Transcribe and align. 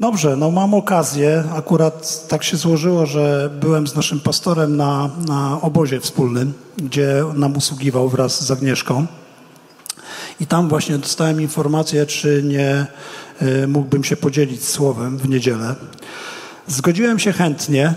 Dobrze, 0.00 0.36
no 0.36 0.50
mam 0.50 0.74
okazję. 0.74 1.44
Akurat 1.54 2.28
tak 2.28 2.44
się 2.44 2.56
złożyło, 2.56 3.06
że 3.06 3.50
byłem 3.60 3.86
z 3.86 3.94
naszym 3.94 4.20
pastorem 4.20 4.76
na, 4.76 5.10
na 5.26 5.60
obozie 5.60 6.00
wspólnym, 6.00 6.52
gdzie 6.76 7.24
nam 7.34 7.56
usługiwał 7.56 8.08
wraz 8.08 8.44
z 8.44 8.50
Agnieszką. 8.50 9.06
I 10.40 10.46
tam 10.46 10.68
właśnie 10.68 10.98
dostałem 10.98 11.40
informację, 11.40 12.06
czy 12.06 12.42
nie 12.44 12.86
y, 13.42 13.66
mógłbym 13.66 14.04
się 14.04 14.16
podzielić 14.16 14.64
słowem 14.64 15.18
w 15.18 15.28
niedzielę. 15.28 15.74
Zgodziłem 16.66 17.18
się 17.18 17.32
chętnie, 17.32 17.94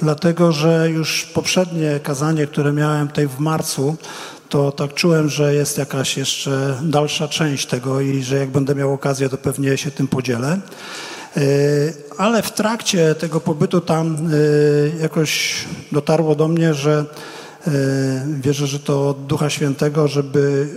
dlatego 0.00 0.52
że 0.52 0.90
już 0.90 1.24
poprzednie 1.24 2.00
kazanie, 2.02 2.46
które 2.46 2.72
miałem 2.72 3.08
tutaj 3.08 3.28
w 3.28 3.38
marcu, 3.38 3.96
to 4.48 4.72
tak 4.72 4.94
czułem, 4.94 5.28
że 5.28 5.54
jest 5.54 5.78
jakaś 5.78 6.16
jeszcze 6.16 6.78
dalsza 6.82 7.28
część 7.28 7.66
tego 7.66 8.00
i 8.00 8.22
że 8.22 8.36
jak 8.36 8.50
będę 8.50 8.74
miał 8.74 8.92
okazję, 8.92 9.28
to 9.28 9.38
pewnie 9.38 9.76
się 9.78 9.90
tym 9.90 10.08
podzielę. 10.08 10.58
Y, 11.36 11.94
ale 12.18 12.42
w 12.42 12.52
trakcie 12.52 13.14
tego 13.14 13.40
pobytu 13.40 13.80
tam 13.80 14.32
y, 14.32 14.92
jakoś 15.00 15.64
dotarło 15.92 16.34
do 16.34 16.48
mnie, 16.48 16.74
że 16.74 17.04
y, 17.66 17.70
wierzę, 18.40 18.66
że 18.66 18.78
to 18.78 19.08
od 19.08 19.26
Ducha 19.26 19.50
Świętego, 19.50 20.08
żeby 20.08 20.68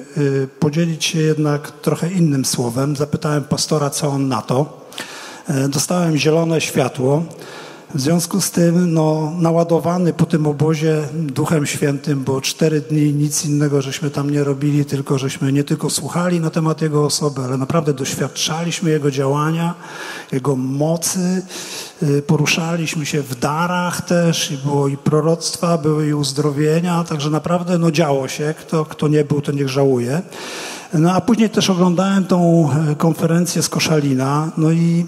podzielić 0.59 1.05
się 1.05 1.20
jednak 1.20 1.71
trochę 1.71 2.12
innym 2.12 2.45
słowem. 2.45 2.95
Zapytałem 2.95 3.43
pastora, 3.43 3.89
co 3.89 4.07
on 4.07 4.27
na 4.27 4.41
to. 4.41 4.85
Dostałem 5.70 6.17
zielone 6.17 6.62
światło. 6.62 7.23
W 7.94 8.02
związku 8.02 8.41
z 8.41 8.52
tym, 8.52 8.94
no, 8.94 9.31
naładowany 9.39 10.13
po 10.13 10.26
tym 10.26 10.48
obozie 10.48 11.02
Duchem 11.13 11.66
Świętym, 11.66 12.23
bo 12.23 12.41
cztery 12.41 12.81
dni 12.81 13.13
nic 13.13 13.45
innego 13.45 13.81
żeśmy 13.81 14.09
tam 14.09 14.30
nie 14.30 14.43
robili, 14.43 14.85
tylko 14.85 15.17
żeśmy 15.17 15.52
nie 15.52 15.63
tylko 15.63 15.90
słuchali 15.90 16.40
na 16.40 16.49
temat 16.49 16.81
Jego 16.81 17.05
osoby, 17.05 17.41
ale 17.41 17.57
naprawdę 17.57 17.93
doświadczaliśmy 17.93 18.90
Jego 18.90 19.12
działania, 19.12 19.73
Jego 20.31 20.55
mocy, 20.55 21.41
y, 22.03 22.21
poruszaliśmy 22.21 23.05
się 23.05 23.21
w 23.21 23.40
darach 23.40 24.02
też, 24.02 24.52
i 24.52 24.57
było 24.57 24.87
i 24.87 24.98
proroctwa, 24.98 25.77
były 25.77 26.07
i 26.07 26.13
uzdrowienia, 26.13 27.04
także 27.04 27.29
naprawdę 27.29 27.77
no, 27.77 27.91
działo 27.91 28.27
się. 28.27 28.54
Kto, 28.59 28.85
kto 28.85 29.07
nie 29.07 29.24
był, 29.24 29.41
to 29.41 29.52
niech 29.52 29.70
żałuje. 29.70 30.21
No 30.99 31.13
a 31.13 31.21
później 31.21 31.49
też 31.49 31.70
oglądałem 31.70 32.26
tą 32.26 32.70
e, 32.91 32.96
konferencję 32.96 33.62
z 33.62 33.70
Koszalina, 33.70 34.51
no 34.57 34.71
i 34.71 35.05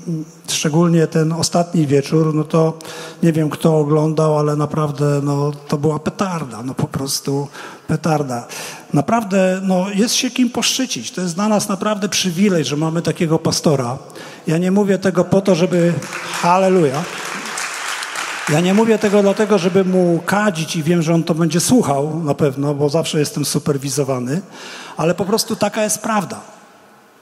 szczególnie 0.48 1.08
ten 1.08 1.32
ostatni 1.32 1.88
wieczór, 1.88 2.36
no 2.36 2.44
to 2.44 2.78
nie 3.24 3.34
wiem 3.34 3.50
kto 3.50 3.78
oglądał, 3.78 4.40
ale 4.40 4.56
naprawdę 4.56 5.22
no, 5.24 5.52
to 5.68 5.78
była 5.78 6.00
petarda, 6.00 6.64
no 6.64 6.74
po 6.74 6.88
prostu 6.88 7.48
petarda. 7.88 8.48
Naprawdę 8.94 9.62
no, 9.64 9.86
jest 9.96 10.16
się 10.16 10.32
kim 10.32 10.50
poszczycić. 10.50 11.12
To 11.12 11.22
jest 11.22 11.36
dla 11.36 11.48
nas 11.48 11.70
naprawdę 11.70 12.10
przywilej, 12.10 12.66
że 12.66 12.78
mamy 12.78 13.02
takiego 13.02 13.40
pastora. 13.40 13.98
Ja 14.48 14.58
nie 14.58 14.72
mówię 14.72 14.98
tego 14.98 15.24
po 15.24 15.42
to, 15.42 15.56
żeby... 15.56 15.94
Halleluja. 16.42 17.04
Ja 18.50 18.60
nie 18.60 18.74
mówię 18.74 18.98
tego 18.98 19.22
dlatego, 19.22 19.58
żeby 19.58 19.84
mu 19.84 20.20
kadzić 20.26 20.76
i 20.76 20.84
wiem, 20.84 21.02
że 21.02 21.14
on 21.14 21.24
to 21.24 21.36
będzie 21.36 21.60
słuchał 21.60 22.24
na 22.24 22.34
pewno, 22.34 22.74
bo 22.74 22.90
zawsze 22.90 23.20
jestem 23.20 23.46
superwizowany, 23.46 24.42
ale 24.98 25.14
po 25.14 25.26
prostu 25.26 25.56
taka 25.56 25.84
jest 25.84 26.02
prawda. 26.02 26.42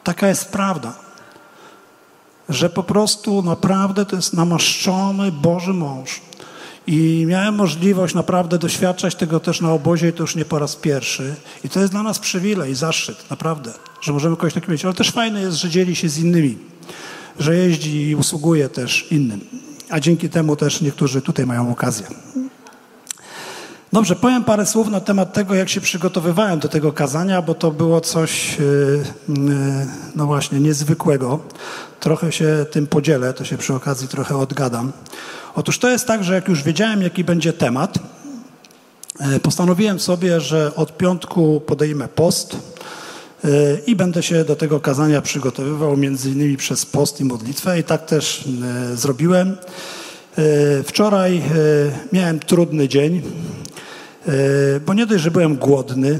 Taka 0.03 0.27
jest 0.27 0.51
prawda. 0.51 0.93
Że 2.49 2.69
po 2.69 2.83
prostu 2.83 3.41
naprawdę 3.41 4.05
to 4.05 4.15
jest 4.15 4.33
namaszczony 4.33 5.31
Boży 5.31 5.73
mąż. 5.73 6.21
I 6.87 7.25
miałem 7.27 7.55
możliwość 7.55 8.15
naprawdę 8.15 8.57
doświadczać 8.57 9.15
tego 9.15 9.39
też 9.39 9.61
na 9.61 9.71
obozie 9.71 10.09
i 10.09 10.13
to 10.13 10.23
już 10.23 10.35
nie 10.35 10.45
po 10.45 10.59
raz 10.59 10.75
pierwszy. 10.75 11.35
I 11.63 11.69
to 11.69 11.79
jest 11.79 11.91
dla 11.91 12.03
nas 12.03 12.19
przywilej, 12.19 12.75
zaszczyt, 12.75 13.29
naprawdę, 13.29 13.73
że 14.01 14.13
możemy 14.13 14.35
kogoś 14.35 14.53
takiego 14.53 14.71
mieć. 14.71 14.85
Ale 14.85 14.93
też 14.93 15.11
fajne 15.11 15.41
jest, 15.41 15.57
że 15.57 15.69
dzieli 15.69 15.95
się 15.95 16.09
z 16.09 16.17
innymi, 16.17 16.57
że 17.39 17.55
jeździ 17.55 18.09
i 18.09 18.15
usługuje 18.15 18.69
też 18.69 19.11
innym 19.11 19.65
a 19.89 19.99
dzięki 19.99 20.29
temu 20.29 20.55
też 20.55 20.81
niektórzy 20.81 21.21
tutaj 21.21 21.45
mają 21.45 21.71
okazję. 21.71 22.07
Dobrze, 23.93 24.15
powiem 24.15 24.43
parę 24.43 24.65
słów 24.65 24.89
na 24.89 24.99
temat 24.99 25.33
tego, 25.33 25.55
jak 25.55 25.69
się 25.69 25.81
przygotowywałem 25.81 26.59
do 26.59 26.69
tego 26.69 26.93
kazania, 26.93 27.41
bo 27.41 27.53
to 27.53 27.71
było 27.71 28.01
coś, 28.01 28.59
y, 28.59 28.63
y, 28.63 29.03
no 30.15 30.25
właśnie, 30.25 30.59
niezwykłego. 30.59 31.39
Trochę 31.99 32.31
się 32.31 32.65
tym 32.71 32.87
podzielę, 32.87 33.33
to 33.33 33.45
się 33.45 33.57
przy 33.57 33.73
okazji 33.73 34.07
trochę 34.07 34.37
odgadam. 34.37 34.91
Otóż 35.55 35.79
to 35.79 35.89
jest 35.89 36.07
tak, 36.07 36.23
że 36.23 36.33
jak 36.33 36.47
już 36.47 36.63
wiedziałem, 36.63 37.01
jaki 37.01 37.23
będzie 37.23 37.53
temat, 37.53 37.99
y, 39.35 39.39
postanowiłem 39.39 39.99
sobie, 39.99 40.41
że 40.41 40.75
od 40.75 40.97
piątku 40.97 41.61
podejmę 41.65 42.07
post 42.07 42.57
i 43.87 43.95
będę 43.95 44.23
się 44.23 44.43
do 44.43 44.55
tego 44.55 44.79
kazania 44.79 45.21
przygotowywał 45.21 45.97
między 45.97 46.29
innymi 46.29 46.57
przez 46.57 46.85
post 46.85 47.21
i 47.21 47.25
modlitwę 47.25 47.79
i 47.79 47.83
tak 47.83 48.05
też 48.05 48.43
e, 48.93 48.97
zrobiłem. 48.97 49.57
E, 50.37 50.83
wczoraj 50.83 51.37
e, 51.37 51.41
miałem 52.13 52.39
trudny 52.39 52.87
dzień, 52.87 53.21
bo 54.85 54.93
nie 54.93 55.05
dość, 55.05 55.23
że 55.23 55.31
byłem 55.31 55.55
głodny, 55.55 56.19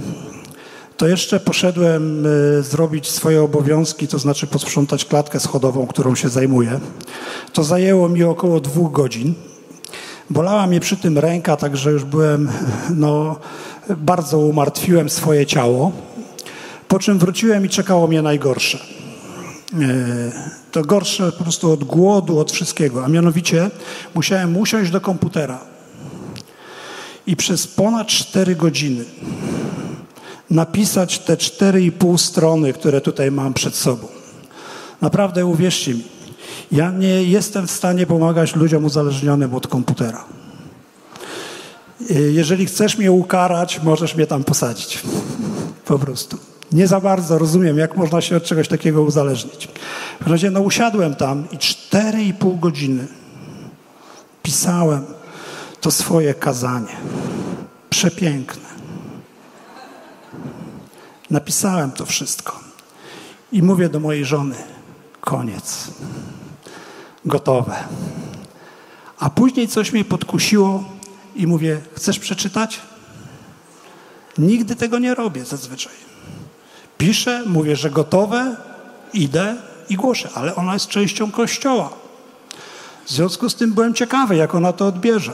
to 0.98 1.08
jeszcze 1.08 1.40
poszedłem 1.40 2.28
zrobić 2.62 3.12
swoje 3.12 3.42
obowiązki, 3.44 4.08
to 4.08 4.20
znaczy 4.20 4.48
posprzątać 4.48 5.06
klatkę 5.06 5.40
schodową, 5.40 5.88
którą 5.88 6.16
się 6.16 6.30
zajmuję. 6.30 6.80
To 7.54 7.64
zajęło 7.64 8.10
mi 8.10 8.24
około 8.24 8.60
dwóch 8.60 8.92
godzin. 8.92 9.34
Bolała 10.30 10.68
mnie 10.68 10.80
przy 10.80 10.98
tym 10.98 11.18
ręka, 11.18 11.58
także 11.58 11.92
już 11.92 12.04
byłem, 12.04 12.50
no, 12.96 13.40
bardzo 13.98 14.40
umartwiłem 14.40 15.10
swoje 15.10 15.46
ciało. 15.46 15.92
Po 16.88 17.00
czym 17.00 17.20
wróciłem 17.20 17.66
i 17.66 17.70
czekało 17.70 18.08
mnie 18.08 18.22
najgorsze. 18.22 18.78
E, 19.74 20.56
to 20.72 20.82
gorsze 20.82 21.32
po 21.32 21.44
prostu 21.44 21.72
od 21.72 21.84
głodu, 21.84 22.40
od 22.40 22.52
wszystkiego. 22.52 23.06
A 23.06 23.08
mianowicie 23.08 23.70
musiałem 24.16 24.58
usiąść 24.58 24.92
do 24.92 25.02
komputera 25.02 25.60
i 27.28 27.36
przez 27.36 27.68
ponad 27.68 28.08
4 28.08 28.56
godziny 28.56 29.06
napisać 30.50 31.20
te 31.20 31.36
4,5 31.36 32.18
strony, 32.18 32.74
które 32.74 33.02
tutaj 33.02 33.32
mam 33.32 33.54
przed 33.54 33.76
sobą. 33.76 34.08
Naprawdę 35.02 35.46
uwierzcie 35.46 35.94
mi, 35.94 36.04
ja 36.72 36.92
nie 36.92 37.24
jestem 37.24 37.68
w 37.68 37.72
stanie 37.72 38.06
pomagać 38.06 38.56
ludziom 38.56 38.86
uzależnionym 38.86 39.54
od 39.54 39.68
komputera. 39.68 40.26
E, 42.10 42.14
jeżeli 42.14 42.66
chcesz 42.66 42.98
mnie 42.98 43.12
ukarać, 43.12 43.82
możesz 43.84 44.16
mnie 44.16 44.28
tam 44.28 44.44
posadzić. 44.44 45.00
Po 45.86 46.00
prostu. 46.00 46.55
Nie 46.72 46.88
za 46.88 47.00
bardzo 47.00 47.38
rozumiem, 47.38 47.78
jak 47.78 47.98
można 47.98 48.22
się 48.22 48.38
od 48.38 48.44
czegoś 48.44 48.68
takiego 48.68 49.02
uzależnić. 49.02 49.68
W 50.22 50.28
razie 50.28 50.52
no 50.52 50.62
usiadłem 50.62 51.16
tam 51.16 51.48
i 51.52 51.58
cztery 51.58 52.24
i 52.24 52.34
pół 52.34 52.58
godziny 52.58 53.08
pisałem 54.46 55.06
to 55.82 55.92
swoje 55.92 56.34
kazanie. 56.34 56.96
Przepiękne. 57.90 58.70
Napisałem 61.30 61.92
to 61.92 62.06
wszystko. 62.06 62.60
I 63.52 63.64
mówię 63.64 63.90
do 63.90 64.00
mojej 64.00 64.26
żony, 64.26 64.56
koniec. 65.22 65.92
Gotowe. 67.26 67.76
A 69.20 69.30
później 69.30 69.68
coś 69.68 69.94
mnie 69.94 70.06
podkusiło 70.06 70.84
i 71.36 71.48
mówię, 71.48 71.82
chcesz 71.94 72.20
przeczytać? 72.20 72.82
Nigdy 74.38 74.76
tego 74.76 75.00
nie 75.00 75.16
robię 75.16 75.46
zazwyczaj. 75.46 75.94
Piszę, 76.98 77.44
mówię, 77.46 77.76
że 77.76 77.90
gotowe, 77.90 78.56
idę 79.14 79.56
i 79.90 79.96
głoszę, 79.96 80.30
ale 80.34 80.56
ona 80.56 80.74
jest 80.74 80.88
częścią 80.88 81.32
Kościoła. 81.32 81.90
W 83.06 83.12
związku 83.12 83.50
z 83.50 83.56
tym 83.56 83.74
byłem 83.74 83.94
ciekawy, 83.94 84.36
jak 84.36 84.56
ona 84.56 84.74
to 84.74 84.88
odbierze. 84.88 85.34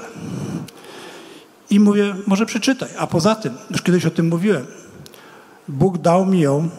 I 1.70 1.80
mówię, 1.80 2.16
może 2.28 2.46
przeczytaj. 2.46 2.90
A 2.98 3.08
poza 3.08 3.36
tym, 3.36 3.58
już 3.70 3.82
kiedyś 3.82 4.06
o 4.06 4.12
tym 4.12 4.28
mówiłem, 4.28 4.66
Bóg 5.68 5.98
dał 5.98 6.26
mi 6.26 6.40
ją 6.40 6.70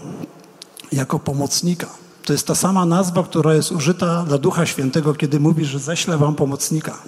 jako 0.93 1.19
pomocnika. 1.19 1.87
To 2.25 2.33
jest 2.33 2.47
ta 2.47 2.55
sama 2.55 2.87
nazwa, 2.87 3.23
która 3.23 3.55
jest 3.55 3.73
użyta 3.73 4.23
dla 4.23 4.39
Ducha 4.39 4.67
Świętego, 4.67 5.15
kiedy 5.15 5.41
mówi, 5.41 5.65
że 5.65 5.79
ześlę 5.79 6.19
wam 6.19 6.35
pomocnika. 6.35 6.99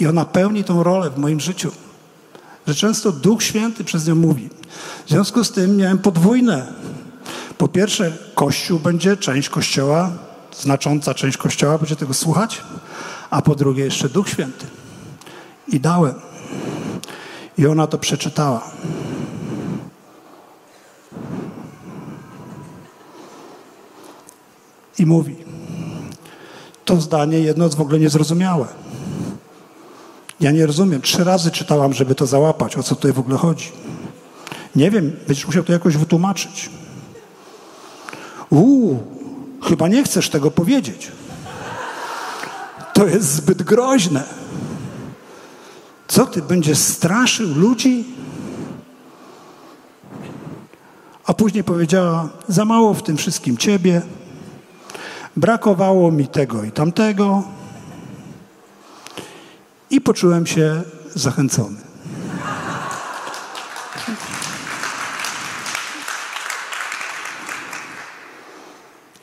I 0.00 0.06
ona 0.06 0.24
pełni 0.24 0.64
tą 0.64 0.82
rolę 0.82 1.10
w 1.10 1.18
moim 1.18 1.40
życiu 1.40 1.72
że 2.66 2.74
często 2.74 3.12
Duch 3.12 3.42
Święty 3.42 3.84
przez 3.84 4.06
nią 4.06 4.14
mówi. 4.14 4.50
W 5.06 5.10
związku 5.10 5.44
z 5.44 5.52
tym 5.52 5.76
miałem 5.76 5.98
podwójne. 5.98 6.72
Po 7.58 7.68
pierwsze, 7.68 8.12
Kościół 8.34 8.78
będzie, 8.78 9.16
część 9.16 9.48
Kościoła, 9.48 10.10
znacząca 10.60 11.14
część 11.14 11.36
Kościoła 11.36 11.78
będzie 11.78 11.96
tego 11.96 12.14
słuchać, 12.14 12.62
a 13.30 13.42
po 13.42 13.54
drugie 13.54 13.84
jeszcze 13.84 14.08
Duch 14.08 14.28
Święty. 14.28 14.66
I 15.68 15.80
dałem. 15.80 16.14
I 17.58 17.66
ona 17.66 17.86
to 17.86 17.98
przeczytała. 17.98 18.70
I 24.98 25.06
mówi, 25.06 25.36
to 26.84 27.00
zdanie 27.00 27.38
jedno 27.38 27.64
jest 27.64 27.76
w 27.76 27.80
ogóle 27.80 27.98
niezrozumiałe. 27.98 28.66
Ja 30.42 30.50
nie 30.50 30.66
rozumiem. 30.66 31.02
Trzy 31.02 31.24
razy 31.24 31.50
czytałam, 31.50 31.92
żeby 31.92 32.14
to 32.14 32.26
załapać. 32.26 32.76
O 32.76 32.82
co 32.82 32.94
tutaj 32.94 33.12
w 33.12 33.18
ogóle 33.18 33.36
chodzi? 33.36 33.72
Nie 34.76 34.90
wiem, 34.90 35.16
będziesz 35.26 35.46
musiał 35.46 35.64
to 35.64 35.72
jakoś 35.72 35.96
wytłumaczyć. 35.96 36.70
Uuu, 38.50 39.12
Chyba 39.62 39.88
nie 39.88 40.04
chcesz 40.04 40.28
tego 40.30 40.50
powiedzieć. 40.50 41.12
To 42.94 43.06
jest 43.06 43.32
zbyt 43.32 43.62
groźne. 43.62 44.24
Co 46.08 46.26
ty 46.26 46.42
będziesz 46.42 46.78
straszył 46.78 47.54
ludzi? 47.54 48.04
A 51.26 51.34
później 51.34 51.64
powiedziała: 51.64 52.28
Za 52.48 52.64
mało 52.64 52.94
w 52.94 53.02
tym 53.02 53.16
wszystkim 53.16 53.56
ciebie, 53.56 54.02
brakowało 55.36 56.10
mi 56.10 56.26
tego 56.26 56.64
i 56.64 56.72
tamtego. 56.72 57.42
I 59.92 60.00
poczułem 60.00 60.46
się 60.46 60.82
zachęcony. 61.14 61.76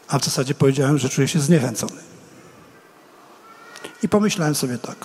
A 0.08 0.20
w 0.20 0.26
zasadzie 0.26 0.54
powiedziałem, 0.54 0.98
że 0.98 1.10
czuję 1.10 1.28
się 1.28 1.40
zniechęcony. 1.40 2.02
I 4.04 4.10
pomyślałem 4.10 4.56
sobie 4.56 4.78
tak. 4.78 4.98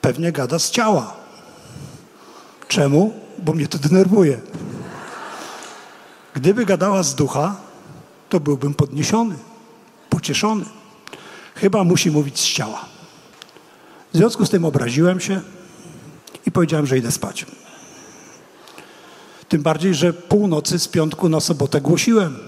Pewnie 0.00 0.32
gada 0.32 0.58
z 0.58 0.70
ciała. 0.70 1.16
Czemu? 2.68 3.20
Bo 3.38 3.52
mnie 3.52 3.68
to 3.68 3.78
denerwuje. 3.78 4.40
Gdyby 6.34 6.66
gadała 6.66 7.02
z 7.02 7.14
ducha, 7.14 7.56
to 8.28 8.40
byłbym 8.40 8.74
podniesiony, 8.74 9.36
pocieszony. 10.10 10.64
Chyba 11.54 11.84
musi 11.84 12.10
mówić 12.10 12.40
z 12.40 12.46
ciała. 12.46 12.97
W 14.18 14.20
związku 14.20 14.46
z 14.46 14.50
tym 14.50 14.64
obraziłem 14.64 15.20
się 15.20 15.40
i 16.46 16.50
powiedziałem, 16.50 16.86
że 16.86 16.98
idę 16.98 17.12
spać. 17.12 17.46
Tym 19.48 19.62
bardziej, 19.62 19.94
że 19.94 20.12
północy 20.12 20.78
z 20.78 20.88
piątku 20.88 21.28
na 21.28 21.40
sobotę 21.40 21.80
głosiłem. 21.80 22.38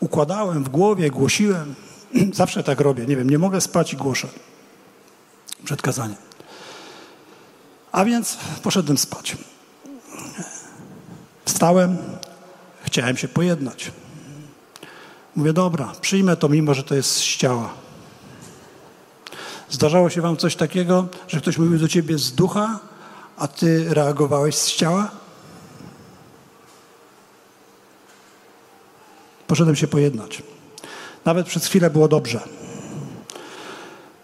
Układałem 0.00 0.64
w 0.64 0.68
głowie, 0.68 1.10
głosiłem. 1.10 1.74
Zawsze 2.32 2.62
tak 2.62 2.80
robię. 2.80 3.06
Nie 3.06 3.16
wiem, 3.16 3.30
nie 3.30 3.38
mogę 3.38 3.60
spać 3.60 3.92
i 3.92 3.96
głoszę 3.96 4.28
przed 5.64 5.82
kazaniem. 5.82 6.16
A 7.92 8.04
więc 8.04 8.38
poszedłem 8.62 8.98
spać. 8.98 9.36
Wstałem, 11.44 11.98
chciałem 12.82 13.16
się 13.16 13.28
pojednać. 13.28 13.92
Mówię, 15.36 15.52
dobra, 15.52 15.92
przyjmę 16.00 16.36
to, 16.36 16.48
mimo 16.48 16.74
że 16.74 16.84
to 16.84 16.94
jest 16.94 17.10
z 17.10 17.36
ciała. 17.36 17.81
Zdarzało 19.72 20.10
się 20.10 20.20
wam 20.20 20.36
coś 20.36 20.56
takiego, 20.56 21.06
że 21.28 21.40
ktoś 21.40 21.58
mówił 21.58 21.78
do 21.78 21.88
ciebie 21.88 22.18
z 22.18 22.32
ducha, 22.32 22.78
a 23.36 23.48
ty 23.48 23.94
reagowałeś 23.94 24.54
z 24.54 24.72
ciała? 24.76 25.10
Poszedłem 29.46 29.76
się 29.76 29.86
pojednać. 29.86 30.42
Nawet 31.24 31.46
przez 31.46 31.66
chwilę 31.66 31.90
było 31.90 32.08
dobrze. 32.08 32.40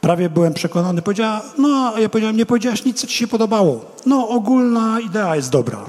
Prawie 0.01 0.31
byłem 0.31 0.55
przekonany. 0.55 1.03
Powiedziała, 1.03 1.43
no, 1.59 1.93
a 1.97 2.01
ja 2.01 2.09
powiedziałem, 2.09 2.37
nie 2.37 2.47
powiedziałaś 2.47 2.85
nic, 2.85 3.01
co 3.01 3.07
ci 3.07 3.17
się 3.17 3.27
podobało. 3.27 3.85
No, 4.07 4.29
ogólna 4.29 5.01
idea 5.01 5.37
jest 5.37 5.51
dobra. 5.51 5.85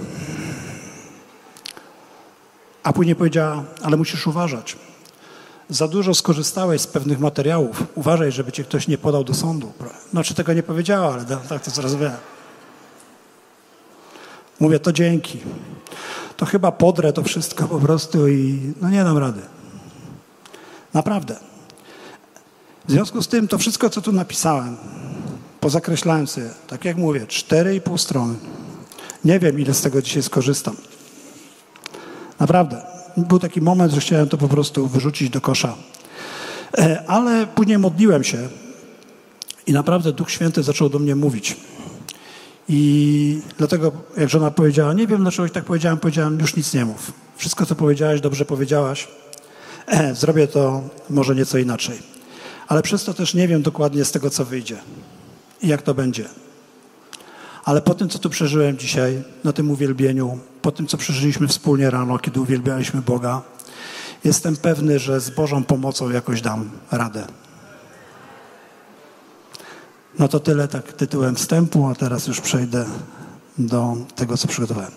A 2.83 2.93
później 2.93 3.15
powiedziała, 3.15 3.63
ale 3.83 3.97
musisz 3.97 4.27
uważać. 4.27 4.77
Za 5.69 5.87
dużo 5.87 6.13
skorzystałeś 6.13 6.81
z 6.81 6.87
pewnych 6.87 7.19
materiałów. 7.19 7.83
Uważaj, 7.95 8.31
żeby 8.31 8.51
cię 8.51 8.63
ktoś 8.63 8.87
nie 8.87 8.97
podał 8.97 9.23
do 9.23 9.33
sądu. 9.33 9.71
No, 10.13 10.23
czy 10.23 10.33
tego 10.33 10.53
nie 10.53 10.63
powiedziała, 10.63 11.13
ale 11.13 11.25
tak 11.25 11.63
to 11.63 11.97
wiem. 11.97 12.11
Mówię, 14.59 14.79
to 14.79 14.91
dzięki. 14.91 15.39
To 16.37 16.45
chyba 16.45 16.71
podrę 16.71 17.13
to 17.13 17.23
wszystko 17.23 17.67
po 17.67 17.79
prostu 17.79 18.27
i 18.27 18.73
no 18.81 18.89
nie 18.89 19.03
dam 19.03 19.17
rady. 19.17 19.41
Naprawdę. 20.93 21.35
W 22.87 22.91
związku 22.91 23.21
z 23.21 23.27
tym 23.27 23.47
to 23.47 23.57
wszystko, 23.57 23.89
co 23.89 24.01
tu 24.01 24.11
napisałem, 24.11 24.77
pozakreślałem 25.59 26.27
sobie, 26.27 26.49
tak 26.67 26.85
jak 26.85 26.97
mówię, 26.97 27.27
cztery 27.27 27.75
i 27.75 27.81
pół 27.81 27.97
strony. 27.97 28.35
Nie 29.25 29.39
wiem, 29.39 29.59
ile 29.59 29.73
z 29.73 29.81
tego 29.81 30.01
dzisiaj 30.01 30.23
skorzystam. 30.23 30.75
Naprawdę. 32.39 32.98
Był 33.17 33.39
taki 33.39 33.61
moment, 33.61 33.93
że 33.93 34.01
chciałem 34.01 34.29
to 34.29 34.37
po 34.37 34.47
prostu 34.47 34.87
wyrzucić 34.87 35.29
do 35.29 35.41
kosza. 35.41 35.75
E, 36.77 37.03
ale 37.07 37.47
później 37.47 37.77
modliłem 37.77 38.23
się 38.23 38.49
i 39.67 39.73
naprawdę 39.73 40.11
Duch 40.11 40.31
Święty 40.31 40.63
zaczął 40.63 40.89
do 40.89 40.99
mnie 40.99 41.15
mówić. 41.15 41.57
I 42.69 43.41
dlatego, 43.57 43.91
jak 44.17 44.29
żona 44.29 44.51
powiedziała, 44.51 44.93
nie 44.93 45.07
wiem 45.07 45.21
dlaczego 45.21 45.49
tak 45.49 45.65
powiedziałem, 45.65 45.97
powiedziałem, 45.97 46.39
już 46.39 46.55
nic 46.55 46.73
nie 46.73 46.85
mów. 46.85 47.11
Wszystko, 47.37 47.65
co 47.65 47.75
powiedziałaś, 47.75 48.21
dobrze 48.21 48.45
powiedziałaś. 48.45 49.07
E, 49.87 50.15
zrobię 50.15 50.47
to 50.47 50.81
może 51.09 51.35
nieco 51.35 51.57
inaczej. 51.57 51.99
Ale 52.67 52.81
przez 52.81 53.03
to 53.03 53.13
też 53.13 53.33
nie 53.33 53.47
wiem 53.47 53.61
dokładnie 53.61 54.05
z 54.05 54.11
tego, 54.11 54.29
co 54.29 54.45
wyjdzie 54.45 54.77
i 55.61 55.67
jak 55.67 55.81
to 55.81 55.93
będzie. 55.93 56.25
Ale 57.69 57.81
po 57.81 57.95
tym, 57.95 58.09
co 58.09 58.19
tu 58.19 58.29
przeżyłem 58.29 58.77
dzisiaj, 58.77 59.23
na 59.43 59.53
tym 59.53 59.71
uwielbieniu, 59.71 60.39
po 60.61 60.71
tym, 60.71 60.87
co 60.87 60.97
przeżyliśmy 60.97 61.47
wspólnie 61.47 61.89
rano, 61.89 62.19
kiedy 62.19 62.41
uwielbialiśmy 62.41 63.01
Boga, 63.01 63.41
jestem 64.23 64.57
pewny, 64.57 64.99
że 64.99 65.19
z 65.19 65.29
Bożą 65.29 65.63
pomocą 65.63 66.09
jakoś 66.09 66.41
dam 66.41 66.69
radę. 66.91 67.27
No 70.19 70.27
to 70.27 70.39
tyle 70.39 70.67
tak 70.67 70.93
tytułem 70.93 71.35
wstępu, 71.35 71.87
a 71.87 71.95
teraz 71.95 72.27
już 72.27 72.41
przejdę 72.41 72.85
do 73.57 73.97
tego, 74.15 74.37
co 74.37 74.47
przygotowałem. 74.47 74.91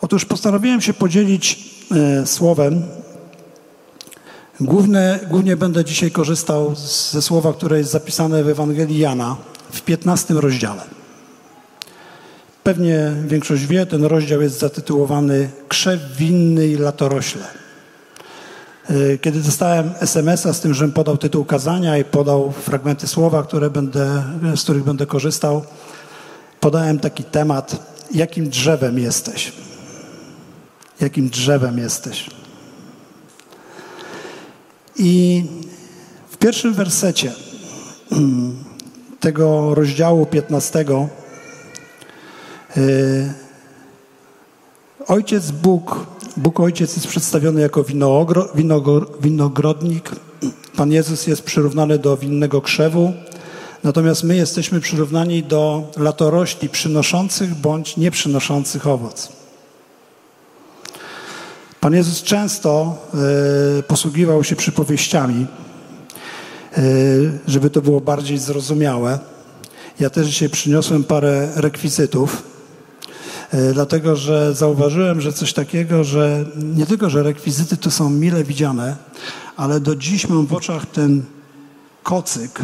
Otóż 0.00 0.24
postanowiłem 0.24 0.80
się 0.80 0.94
podzielić 0.94 1.74
e, 1.90 2.26
słowem. 2.26 2.82
Główne, 4.60 5.20
głównie 5.30 5.56
będę 5.56 5.84
dzisiaj 5.84 6.10
korzystał 6.10 6.74
ze 7.12 7.22
słowa, 7.22 7.52
które 7.52 7.78
jest 7.78 7.90
zapisane 7.90 8.44
w 8.44 8.48
Ewangelii 8.48 8.98
Jana 8.98 9.36
w 9.72 9.82
15 9.82 10.34
rozdziale. 10.34 10.97
Pewnie 12.68 13.12
większość 13.26 13.66
wie, 13.66 13.86
ten 13.86 14.04
rozdział 14.04 14.42
jest 14.42 14.58
zatytułowany 14.58 15.50
Krzew 15.68 16.16
winny 16.16 16.68
i 16.68 16.76
latorośle. 16.76 17.44
E, 18.90 19.18
kiedy 19.18 19.40
dostałem 19.40 19.90
SMS-a 20.00 20.52
z 20.52 20.60
tym, 20.60 20.74
żebym 20.74 20.92
podał 20.92 21.16
tytuł 21.16 21.44
kazania 21.44 21.98
i 21.98 22.04
podał 22.04 22.52
fragmenty 22.52 23.06
słowa, 23.06 23.42
które 23.42 23.70
będę, 23.70 24.24
z 24.56 24.62
których 24.62 24.84
będę 24.84 25.06
korzystał, 25.06 25.64
podałem 26.60 26.98
taki 26.98 27.24
temat, 27.24 27.94
jakim 28.14 28.48
drzewem 28.48 28.98
jesteś? 28.98 29.52
Jakim 31.00 31.28
drzewem 31.28 31.78
jesteś? 31.78 32.30
I 34.96 35.44
w 36.30 36.36
pierwszym 36.36 36.74
wersecie 36.74 37.32
tego 39.20 39.74
rozdziału 39.74 40.26
15 40.26 40.80
y, 40.80 40.84
Ojciec 45.06 45.50
Bóg 45.50 46.06
Bóg 46.38 46.60
Ojciec 46.60 46.96
jest 46.96 47.08
przedstawiony 47.08 47.60
jako 47.60 47.84
winogrodnik. 49.20 50.10
Pan 50.76 50.92
Jezus 50.92 51.26
jest 51.26 51.42
przyrównany 51.42 51.98
do 51.98 52.16
winnego 52.16 52.60
krzewu. 52.60 53.12
Natomiast 53.84 54.24
my 54.24 54.36
jesteśmy 54.36 54.80
przyrównani 54.80 55.42
do 55.42 55.90
latorośli 55.96 56.68
przynoszących 56.68 57.54
bądź 57.54 57.96
nieprzynoszących 57.96 58.86
owoc. 58.86 59.28
Pan 61.80 61.94
Jezus 61.94 62.22
często 62.22 62.96
y, 63.78 63.82
posługiwał 63.82 64.44
się 64.44 64.56
przypowieściami, 64.56 65.46
y, 66.78 67.38
żeby 67.46 67.70
to 67.70 67.80
było 67.80 68.00
bardziej 68.00 68.38
zrozumiałe. 68.38 69.18
Ja 70.00 70.10
też 70.10 70.26
dzisiaj 70.26 70.48
przyniosłem 70.48 71.04
parę 71.04 71.48
rekwizytów. 71.56 72.47
E, 73.50 73.72
dlatego 73.72 74.16
że 74.16 74.54
zauważyłem, 74.54 75.20
że 75.20 75.32
coś 75.32 75.52
takiego, 75.52 76.04
że 76.04 76.44
nie 76.56 76.86
tylko, 76.86 77.10
że 77.10 77.22
rekwizyty 77.22 77.76
to 77.76 77.90
są 77.90 78.10
mile 78.10 78.44
widziane, 78.44 78.96
ale 79.56 79.80
do 79.80 79.96
dziś 79.96 80.28
mam 80.28 80.46
w 80.46 80.52
oczach 80.52 80.86
ten 80.86 81.22
kocyk, 82.02 82.60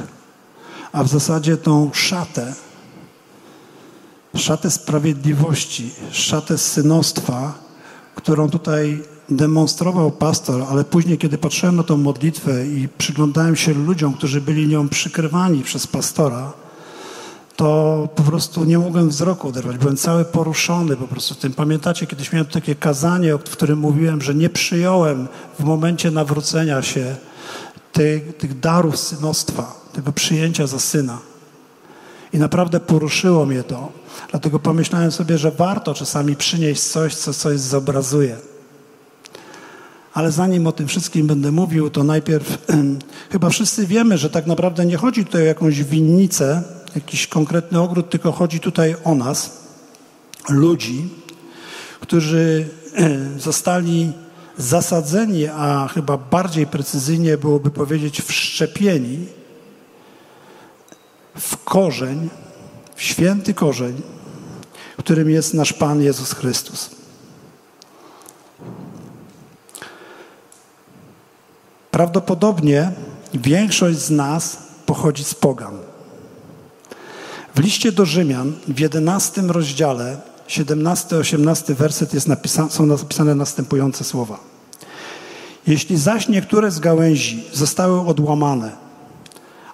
a 0.93 1.05
w 1.05 1.09
zasadzie 1.09 1.57
tą 1.57 1.91
szatę, 1.93 2.55
szatę 4.37 4.71
sprawiedliwości, 4.71 5.91
szatę 6.11 6.59
synostwa, 6.59 7.55
którą 8.15 8.51
tutaj 8.51 9.03
demonstrował 9.29 10.11
pastor, 10.11 10.65
ale 10.71 10.85
później, 10.85 11.19
kiedy 11.19 11.39
patrzyłem 11.39 11.77
na 11.77 11.83
tą 11.83 11.97
modlitwę 11.97 12.67
i 12.67 12.89
przyglądałem 12.99 13.57
się 13.57 13.75
ludziom, 13.75 14.15
którzy 14.15 14.41
byli 14.41 14.69
nią 14.69 14.89
przykrywani 14.89 15.63
przez 15.63 15.87
pastora, 15.87 16.53
to 17.57 18.09
po 18.15 18.23
prostu 18.23 18.65
nie 18.65 18.79
mogłem 18.79 19.09
wzroku 19.09 19.49
oderwać. 19.49 19.79
Byłem 19.79 19.97
cały 19.97 20.25
poruszony 20.25 20.97
po 20.97 21.09
prostu 21.09 21.35
tym. 21.35 21.53
Pamiętacie, 21.53 22.07
kiedyś 22.07 22.33
miałem 22.33 22.47
takie 22.47 22.75
kazanie, 22.75 23.35
w 23.35 23.43
którym 23.43 23.79
mówiłem, 23.79 24.23
że 24.23 24.35
nie 24.35 24.51
przyjąłem 24.51 25.29
w 25.59 25.65
momencie 25.65 26.11
nawrócenia 26.11 26.83
się 26.83 27.17
tych, 27.93 28.37
tych 28.37 28.61
darów 28.61 28.99
synostwa, 28.99 29.75
tego 29.93 30.13
przyjęcia 30.13 30.67
za 30.67 30.79
syna. 30.79 31.19
I 32.33 32.39
naprawdę 32.39 32.81
poruszyło 32.81 33.47
mnie 33.47 33.63
to. 33.63 33.93
Dlatego 34.31 34.59
pomyślałem 34.59 35.13
sobie, 35.13 35.39
że 35.39 35.51
warto 35.51 35.95
czasami 35.95 36.37
przynieść 36.37 36.83
coś, 36.83 37.15
co 37.15 37.35
coś 37.35 37.61
zobrazuje. 37.61 38.37
Ale 40.15 40.33
zanim 40.33 40.67
o 40.67 40.73
tym 40.73 40.89
wszystkim 40.89 41.27
będę 41.27 41.53
mówił, 41.53 41.91
to 41.91 42.05
najpierw 42.05 42.59
chyba 43.33 43.51
wszyscy 43.51 43.87
wiemy, 43.87 44.19
że 44.19 44.31
tak 44.31 44.47
naprawdę 44.47 44.87
nie 44.87 44.97
chodzi 44.97 45.25
tutaj 45.25 45.43
o 45.43 45.45
jakąś 45.45 45.85
winnicę, 45.85 46.63
jakiś 46.95 47.27
konkretny 47.27 47.81
ogród, 47.81 48.11
tylko 48.11 48.33
chodzi 48.33 48.61
tutaj 48.61 48.97
o 49.05 49.15
nas, 49.15 49.51
ludzi, 50.49 51.09
którzy 52.01 52.69
zostali 53.39 54.13
zasadzeni, 54.59 55.47
a 55.47 55.89
chyba 55.95 56.17
bardziej 56.17 56.67
precyzyjnie 56.67 57.39
byłoby 57.39 57.71
powiedzieć 57.71 58.21
wszczepieni 58.21 59.27
w 61.35 61.65
korzeń, 61.65 62.31
w 62.95 63.03
święty 63.03 63.55
korzeń, 63.55 64.03
którym 65.05 65.31
jest 65.31 65.55
nasz 65.55 65.73
Pan 65.73 66.03
Jezus 66.03 66.33
Chrystus. 66.33 66.91
Prawdopodobnie 71.91 72.93
większość 73.35 73.99
z 73.99 74.11
nas 74.11 74.59
pochodzi 74.87 75.25
z 75.25 75.35
pogan. 75.35 75.84
W 77.55 77.61
liście 77.61 77.93
do 77.93 78.07
Rzymian 78.07 78.53
w 78.69 78.81
11 78.81 79.43
rozdziale 79.43 80.17
17-18 80.49 81.75
werset 81.75 82.15
jest 82.15 82.29
są 82.69 82.87
napisane 82.87 83.35
następujące 83.35 84.05
słowa. 84.05 84.39
Jeśli 85.67 85.97
zaś 85.97 86.29
niektóre 86.29 86.71
z 86.71 86.81
gałęzi 86.81 87.45
zostały 87.53 88.01
odłamane, 88.01 88.73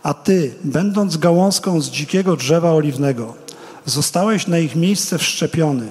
a 0.02 0.14
ty, 0.14 0.54
będąc 0.64 1.16
gałązką 1.16 1.80
z 1.80 1.90
dzikiego 1.90 2.36
drzewa 2.36 2.72
oliwnego, 2.72 3.34
zostałeś 3.84 4.46
na 4.46 4.58
ich 4.58 4.76
miejsce 4.76 5.18
wszczepiony 5.18 5.88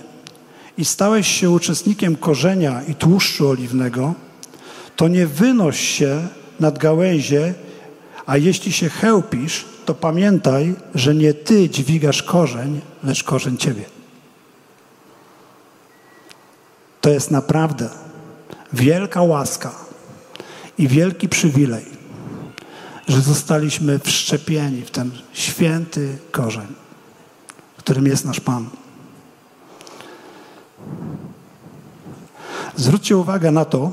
i 0.77 0.85
stałeś 0.85 1.27
się 1.27 1.49
uczestnikiem 1.49 2.15
korzenia 2.15 2.81
i 2.87 2.95
tłuszczu 2.95 3.49
oliwnego, 3.49 4.13
to 4.95 5.07
nie 5.07 5.27
wynoś 5.27 5.79
się 5.79 6.27
nad 6.59 6.77
gałęzie, 6.77 7.53
a 8.25 8.37
jeśli 8.37 8.71
się 8.71 8.89
chełpisz, 8.89 9.65
to 9.89 9.93
pamiętaj, 9.95 10.75
że 10.95 11.15
nie 11.15 11.33
ty 11.33 11.69
dźwigasz 11.69 12.23
korzeń, 12.23 12.81
lecz 13.03 13.23
korzeń 13.23 13.57
ciebie. 13.57 13.83
To 17.01 17.09
jest 17.09 17.31
naprawdę 17.31 17.89
wielka 18.73 19.21
łaska 19.21 19.71
i 20.77 20.87
wielki 20.87 21.29
przywilej, 21.29 21.85
że 23.07 23.21
zostaliśmy 23.21 23.99
wszczepieni 23.99 24.81
w 24.81 24.91
ten 24.91 25.11
święty 25.33 26.17
korzeń, 26.31 26.67
którym 27.77 28.05
jest 28.05 28.25
nasz 28.25 28.39
Pan. 28.39 28.69
Zwróćcie 32.75 33.17
uwagę 33.17 33.51
na 33.51 33.65
to, 33.65 33.91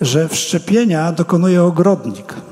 że 0.00 0.28
wszczepienia 0.28 1.12
dokonuje 1.12 1.62
ogrodnik. 1.62 2.49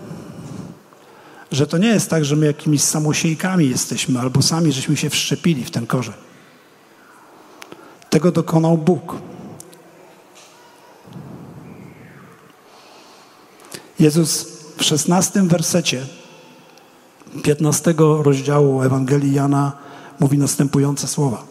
Że 1.53 1.67
to 1.67 1.79
nie 1.79 1.89
jest 1.89 2.11
tak, 2.11 2.25
że 2.25 2.37
my 2.37 2.47
jakimiś 2.47 2.83
samosiejkami 2.83 3.71
jesteśmy 3.71 4.21
albo 4.21 4.43
sami 4.43 4.73
żeśmy 4.73 4.97
się 4.97 5.11
wszczepili 5.11 5.65
w 5.65 5.71
ten 5.71 5.87
korzeń. 5.87 6.15
Tego 8.11 8.33
dokonał 8.33 8.79
Bóg. 8.79 9.17
Jezus 14.01 14.47
w 14.77 14.85
szesnastym 14.85 15.49
wersecie 15.49 16.07
15 17.43 17.95
rozdziału 17.99 18.83
Ewangelii 18.83 19.35
Jana 19.35 19.73
mówi 20.21 20.39
następujące 20.39 21.09
słowa. 21.09 21.45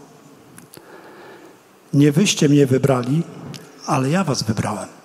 Nie 1.94 2.12
wyście 2.12 2.50
mnie 2.50 2.68
wybrali, 2.68 3.24
ale 3.86 4.10
ja 4.10 4.24
was 4.24 4.44
wybrałem. 4.44 4.97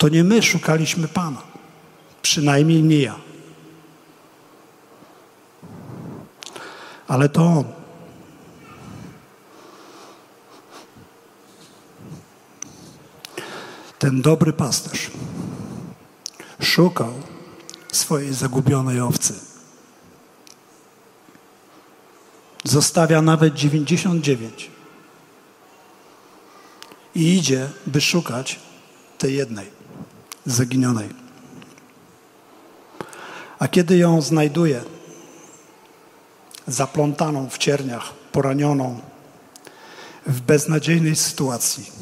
To 0.00 0.08
nie 0.08 0.24
my 0.24 0.42
szukaliśmy 0.42 1.08
Pana, 1.08 1.42
przynajmniej 2.22 2.82
nie 2.82 2.98
ja. 2.98 3.30
ale 7.10 7.28
to 7.28 7.42
On. 7.42 7.64
Ten 13.98 14.22
dobry 14.22 14.52
pasterz 14.52 15.10
szukał 16.60 17.12
swojej 17.92 18.34
zagubionej 18.34 19.00
owcy. 19.00 19.34
Zostawia 22.64 23.22
nawet 23.22 23.54
99 23.54 24.70
i 27.14 27.36
idzie, 27.36 27.70
by 27.86 28.00
szukać 28.00 28.60
tej 29.18 29.36
jednej, 29.36 29.79
zaginionej. 30.50 31.08
A 33.58 33.68
kiedy 33.68 33.96
ją 33.96 34.22
znajduje, 34.22 34.84
zaplątaną 36.66 37.50
w 37.50 37.58
cierniach, 37.58 38.12
poranioną, 38.32 39.00
w 40.26 40.40
beznadziejnej 40.40 41.16
sytuacji. 41.16 41.92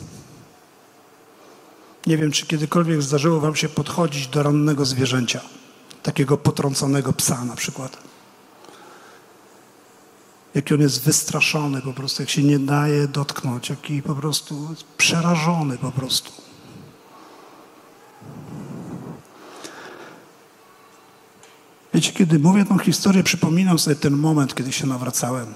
Nie 2.07 2.19
wiem, 2.19 2.33
czy 2.33 2.47
kiedykolwiek 2.47 3.03
zdarzyło 3.03 3.41
Wam 3.41 3.57
się 3.57 3.69
podchodzić 3.69 4.27
do 4.27 4.43
rannego 4.43 4.85
zwierzęcia, 4.85 5.41
takiego 6.03 6.37
potrąconego 6.37 7.13
psa 7.13 7.45
na 7.45 7.57
przykład. 7.57 7.97
Jaki 10.55 10.75
on 10.75 10.81
jest 10.81 11.03
wystraszony 11.03 11.83
po 11.83 11.93
prostu, 11.93 12.23
jak 12.23 12.31
się 12.31 12.43
nie 12.43 12.59
daje 12.59 13.09
dotknąć, 13.09 13.71
jaki 13.71 14.03
po 14.03 14.15
prostu 14.15 14.75
przerażony 14.97 15.79
po 15.79 15.93
prostu. 15.93 16.48
Wiecie, 21.99 22.13
kiedy 22.13 22.39
mówię 22.39 22.65
tą 22.65 22.79
historię, 22.79 23.23
przypominam 23.23 23.79
sobie 23.79 23.97
ten 23.97 24.17
moment, 24.17 24.55
kiedy 24.55 24.73
się 24.73 24.87
nawracałem. 24.87 25.55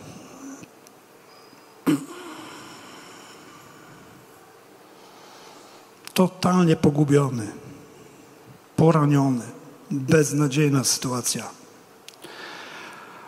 Totalnie 6.15 6.77
pogubiony, 6.77 7.53
poraniony, 8.77 9.45
beznadziejna 9.91 10.85
sytuacja. 10.85 11.51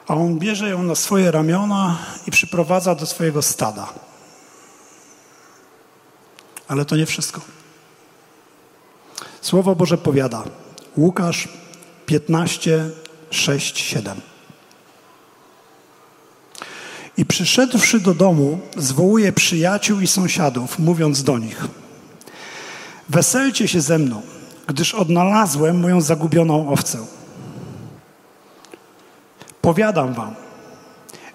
A 0.09 0.14
on 0.14 0.38
bierze 0.38 0.68
ją 0.68 0.83
na 0.83 0.94
swoje 0.94 1.30
ramiona 1.30 1.99
i 2.26 2.30
przyprowadza 2.30 2.94
do 2.94 3.06
swojego 3.06 3.42
stada. 3.42 3.88
Ale 6.68 6.85
to 6.85 6.97
nie 6.97 7.06
wszystko. 7.06 7.40
Słowo 9.40 9.75
Boże 9.75 9.99
powiada, 9.99 10.44
Łukasz 10.97 11.49
15, 12.06 12.90
6, 13.35 13.79
7. 13.79 14.21
I 17.17 17.26
przyszedłszy 17.26 18.00
do 18.00 18.14
domu, 18.14 18.61
zwołuje 18.76 19.33
przyjaciół 19.33 20.00
i 20.00 20.07
sąsiadów, 20.07 20.79
mówiąc 20.79 21.23
do 21.23 21.38
nich: 21.38 21.64
Weselcie 23.09 23.69
się 23.69 23.81
ze 23.81 23.99
mną, 23.99 24.23
gdyż 24.67 24.95
odnalazłem 24.95 25.81
moją 25.81 26.00
zagubioną 26.00 26.71
owcę. 26.71 26.99
Powiadam 29.61 30.14
wam, 30.14 30.35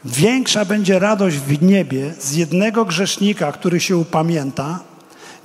większa 0.05 0.65
będzie 0.65 0.99
radość 0.99 1.37
w 1.37 1.61
niebie 1.61 2.13
z 2.19 2.33
jednego 2.33 2.85
grzesznika, 2.85 3.51
który 3.51 3.79
się 3.79 3.97
upamięta, 3.97 4.79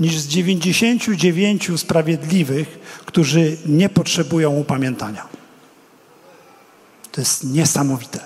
niż 0.01 0.19
z 0.19 0.27
dziewięćdziesięciu 0.27 1.17
dziewięciu 1.17 1.79
sprawiedliwych, 1.79 2.79
którzy 3.07 3.57
nie 3.67 3.89
potrzebują 3.89 4.51
upamiętania. 4.51 5.44
To 7.15 7.21
jest 7.21 7.45
niesamowite. 7.45 8.21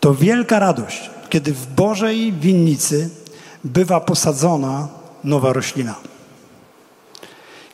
To 0.00 0.14
wielka 0.14 0.58
radość, 0.58 1.10
kiedy 1.30 1.52
w 1.52 1.66
Bożej 1.66 2.32
winnicy 2.32 3.10
bywa 3.64 4.00
posadzona 4.00 4.88
nowa 5.24 5.52
roślina. 5.52 5.94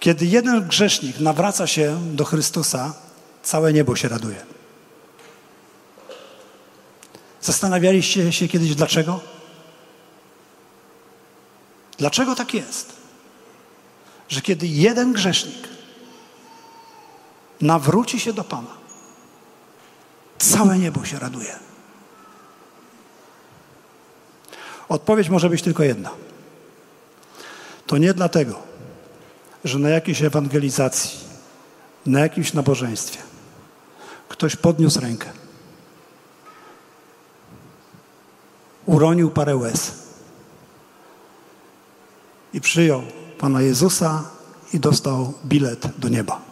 Kiedy 0.00 0.26
jeden 0.26 0.68
grzesznik 0.68 1.20
nawraca 1.20 1.66
się 1.66 2.00
do 2.14 2.24
Chrystusa, 2.24 2.94
całe 3.42 3.72
niebo 3.72 3.96
się 3.96 4.08
raduje. 4.08 4.46
Zastanawialiście 7.40 8.32
się 8.32 8.48
kiedyś 8.48 8.74
dlaczego? 8.74 9.20
Dlaczego 11.98 12.34
tak 12.34 12.54
jest? 12.54 12.92
Że 14.28 14.40
kiedy 14.40 14.66
jeden 14.66 15.12
grzesznik 15.12 15.73
nawróci 17.64 18.20
się 18.20 18.32
do 18.32 18.44
Pana, 18.44 18.70
całe 20.38 20.78
niebo 20.78 21.04
się 21.04 21.18
raduje. 21.18 21.58
Odpowiedź 24.88 25.28
może 25.28 25.50
być 25.50 25.62
tylko 25.62 25.82
jedna. 25.82 26.10
To 27.86 27.98
nie 27.98 28.14
dlatego, 28.14 28.62
że 29.64 29.78
na 29.78 29.88
jakiejś 29.88 30.22
ewangelizacji, 30.22 31.18
na 32.06 32.20
jakimś 32.20 32.52
nabożeństwie 32.52 33.18
ktoś 34.28 34.56
podniósł 34.56 35.00
rękę 35.00 35.30
uronił 38.86 39.30
parę 39.30 39.56
łez 39.56 39.92
i 42.52 42.60
przyjął 42.60 43.02
Pana 43.38 43.62
Jezusa 43.62 44.24
i 44.72 44.80
dostał 44.80 45.34
bilet 45.44 45.98
do 45.98 46.08
nieba. 46.08 46.43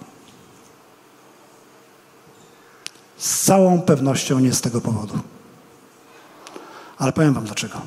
Z 3.23 3.45
całą 3.45 3.83
pewnością 3.83 4.39
nie 4.39 4.53
z 4.53 4.61
tego 4.61 4.81
powodu. 4.81 5.19
Ale 6.99 7.13
powiem 7.13 7.35
Wam 7.35 7.45
dlaczego. 7.45 7.81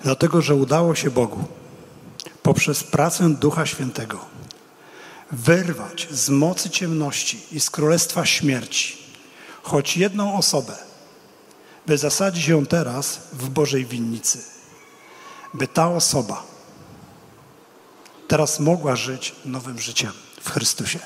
Dlatego, 0.00 0.42
że 0.42 0.54
udało 0.54 0.94
się 0.94 1.10
Bogu 1.10 1.44
poprzez 2.42 2.84
pracę 2.84 3.30
Ducha 3.30 3.66
Świętego 3.66 4.18
wyrwać 5.32 6.08
z 6.10 6.28
mocy 6.28 6.70
ciemności 6.70 7.40
i 7.52 7.60
z 7.60 7.70
królestwa 7.70 8.26
śmierci 8.26 8.98
choć 9.62 9.96
jedną 9.96 10.36
osobę, 10.36 10.76
by 11.86 11.98
zasadzić 11.98 12.48
ją 12.48 12.66
teraz 12.66 13.20
w 13.32 13.48
Bożej 13.48 13.86
winnicy, 13.86 14.38
by 15.54 15.68
ta 15.68 15.88
osoba 15.88 16.42
teraz 18.28 18.60
mogła 18.60 18.96
żyć 18.96 19.34
nowym 19.44 19.78
życiem 19.78 20.25
w 20.46 20.50
Chrystusie. 20.50 20.98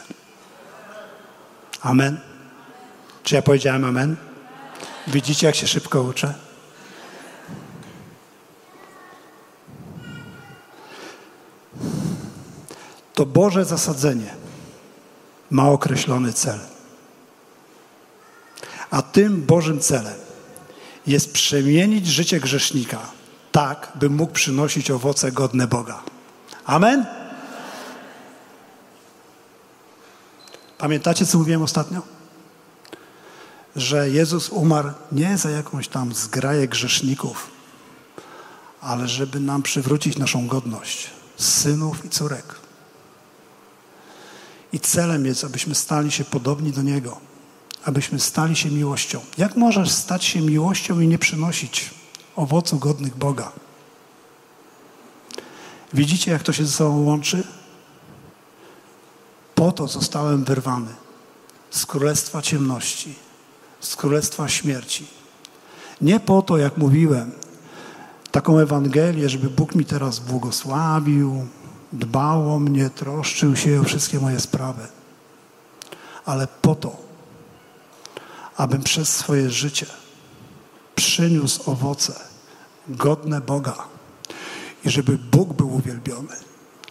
Amen. 1.82 2.20
Czy 3.22 3.34
ja 3.34 3.42
powiedziałem 3.42 3.84
amen? 3.84 4.16
Widzicie, 5.06 5.46
jak 5.46 5.56
się 5.56 5.66
szybko 5.66 6.02
uczę? 6.02 6.34
To 13.14 13.26
Boże 13.26 13.64
zasadzenie 13.64 14.34
ma 15.50 15.68
określony 15.68 16.32
cel. 16.32 16.58
A 18.90 19.02
tym 19.02 19.42
Bożym 19.42 19.80
celem 19.80 20.18
jest 21.06 21.32
przemienić 21.32 22.06
życie 22.06 22.40
grzesznika 22.40 22.98
tak, 23.52 23.92
by 23.94 24.10
mógł 24.10 24.32
przynosić 24.32 24.90
owoce 24.90 25.32
godne 25.32 25.66
Boga. 25.66 26.02
Amen? 26.64 27.19
Pamiętacie, 30.80 31.26
co 31.26 31.38
mówiłem 31.38 31.62
ostatnio? 31.62 32.02
Że 33.76 34.10
Jezus 34.10 34.48
umarł 34.48 34.90
nie 35.12 35.38
za 35.38 35.50
jakąś 35.50 35.88
tam 35.88 36.14
zgraję 36.14 36.68
grzeszników, 36.68 37.50
ale 38.80 39.08
żeby 39.08 39.40
nam 39.40 39.62
przywrócić 39.62 40.18
naszą 40.18 40.46
godność 40.46 41.10
synów 41.36 42.04
i 42.04 42.08
córek. 42.08 42.54
I 44.72 44.80
celem 44.80 45.26
jest, 45.26 45.44
abyśmy 45.44 45.74
stali 45.74 46.12
się 46.12 46.24
podobni 46.24 46.72
do 46.72 46.82
Niego, 46.82 47.20
abyśmy 47.84 48.20
stali 48.20 48.56
się 48.56 48.70
miłością. 48.70 49.20
Jak 49.38 49.56
możesz 49.56 49.90
stać 49.90 50.24
się 50.24 50.40
miłością 50.40 51.00
i 51.00 51.08
nie 51.08 51.18
przynosić 51.18 51.90
owocu 52.36 52.78
godnych 52.78 53.16
Boga? 53.16 53.52
Widzicie, 55.94 56.30
jak 56.30 56.42
to 56.42 56.52
się 56.52 56.66
ze 56.66 56.72
sobą 56.72 57.04
łączy? 57.04 57.59
Po 59.60 59.72
to 59.72 59.88
zostałem 59.88 60.44
wyrwany 60.44 60.94
z 61.70 61.86
królestwa 61.86 62.42
ciemności, 62.42 63.14
z 63.80 63.96
królestwa 63.96 64.48
śmierci. 64.48 65.06
Nie 66.00 66.20
po 66.20 66.42
to, 66.42 66.56
jak 66.56 66.76
mówiłem, 66.76 67.32
taką 68.30 68.58
Ewangelię, 68.58 69.28
żeby 69.28 69.50
Bóg 69.50 69.74
mi 69.74 69.84
teraz 69.84 70.18
błogosławił, 70.18 71.46
dbał 71.92 72.54
o 72.54 72.58
mnie, 72.58 72.90
troszczył 72.90 73.56
się 73.56 73.80
o 73.80 73.84
wszystkie 73.84 74.20
moje 74.20 74.40
sprawy, 74.40 74.86
ale 76.24 76.48
po 76.62 76.74
to, 76.74 76.96
abym 78.56 78.82
przez 78.82 79.16
swoje 79.16 79.50
życie 79.50 79.86
przyniósł 80.94 81.70
owoce 81.70 82.20
godne 82.88 83.40
Boga 83.40 83.76
i 84.84 84.90
żeby 84.90 85.18
Bóg 85.18 85.52
był 85.52 85.74
uwielbiony. 85.74 86.36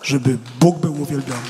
Żeby 0.04 0.38
Bóg 0.60 0.78
był 0.78 1.02
uwielbiony. 1.02 1.50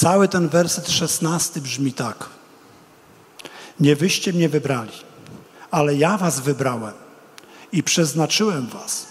Cały 0.00 0.28
ten 0.28 0.48
werset 0.48 0.90
szesnasty 0.90 1.60
brzmi 1.60 1.92
tak. 1.92 2.28
Nie 3.80 3.96
wyście 3.96 4.32
mnie 4.32 4.48
wybrali, 4.48 4.92
ale 5.70 5.94
ja 5.94 6.18
was 6.18 6.40
wybrałem 6.40 6.94
i 7.72 7.82
przeznaczyłem 7.82 8.66
was, 8.66 9.06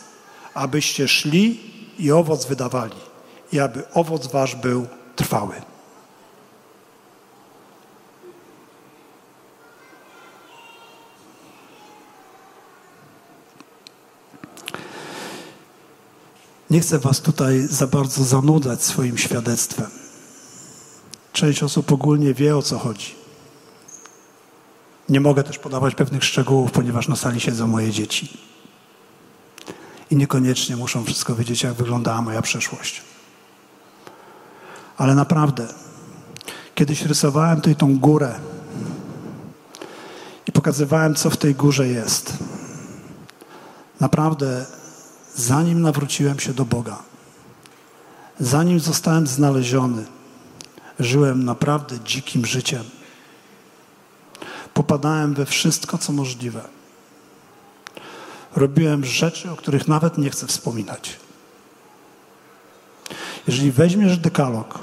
abyście 0.54 1.08
szli 1.08 1.60
i 1.99 2.12
owoc 2.12 2.45
wydawali 2.45 2.95
i 3.52 3.60
aby 3.60 3.84
owoc 3.93 4.28
wasz 4.28 4.56
był 4.56 4.88
trwały. 5.15 5.62
Nie 16.69 16.80
chcę 16.80 16.99
Was 16.99 17.21
tutaj 17.21 17.67
za 17.69 17.88
bardzo 17.88 18.23
zanudzać 18.23 18.84
swoim 18.84 19.17
świadectwem. 19.17 20.09
Część 21.34 21.63
osób 21.63 21.92
ogólnie 21.92 22.34
wie 22.34 22.58
o 22.58 22.62
co 22.62 22.80
chodzi. 22.80 23.15
Nie 25.10 25.20
mogę 25.20 25.44
też 25.44 25.60
podawać 25.60 25.96
pewnych 25.96 26.24
szczegółów, 26.24 26.72
ponieważ 26.72 27.08
na 27.08 27.15
sali 27.15 27.39
siedzą 27.39 27.68
moje 27.68 27.92
dzieci. 27.92 28.38
I 30.12 30.15
niekoniecznie 30.15 30.76
muszą 30.76 31.04
wszystko 31.04 31.36
wiedzieć, 31.36 31.63
jak 31.63 31.74
wyglądała 31.74 32.22
moja 32.22 32.42
przeszłość. 32.42 33.02
Ale 34.98 35.15
naprawdę, 35.15 35.68
kiedyś 36.76 37.02
rysowałem 37.02 37.56
tutaj 37.56 37.76
tą 37.76 38.00
górę 38.00 38.39
i 40.48 40.52
pokazywałem, 40.52 41.15
co 41.15 41.30
w 41.30 41.38
tej 41.38 41.56
górze 41.56 41.88
jest. 41.88 42.34
Naprawdę 44.00 44.65
zanim 45.36 45.82
nawróciłem 45.82 46.39
się 46.39 46.54
do 46.54 46.65
Boga, 46.65 47.00
zanim 48.39 48.80
zostałem 48.80 49.28
znaleziony, 49.28 50.06
żyłem 51.00 51.46
naprawdę 51.46 52.00
dzikim 52.00 52.46
życiem. 52.46 52.84
Popadałem 54.74 55.34
we 55.34 55.46
wszystko, 55.46 55.98
co 55.98 56.14
możliwe. 56.14 56.62
Robiłem 58.56 59.06
rzeczy, 59.06 59.52
o 59.52 59.56
których 59.56 59.88
nawet 59.88 60.18
nie 60.18 60.30
chcę 60.30 60.48
wspominać. 60.48 61.20
Jeżeli 63.48 63.72
weźmiesz 63.72 64.18
dekalog 64.18 64.80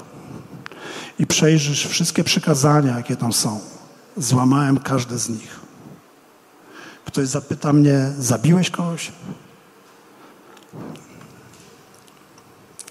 i 1.19 1.27
przejrzysz 1.27 1.87
wszystkie 1.87 2.23
przykazania, 2.23 2.97
jakie 2.97 3.15
tam 3.15 3.33
są, 3.33 3.59
złamałem 4.17 4.79
każde 4.79 5.17
z 5.17 5.29
nich. 5.29 5.59
Ktoś 7.05 7.27
zapyta 7.27 7.73
mnie, 7.73 8.11
zabiłeś 8.19 8.69
kogoś? 8.69 9.11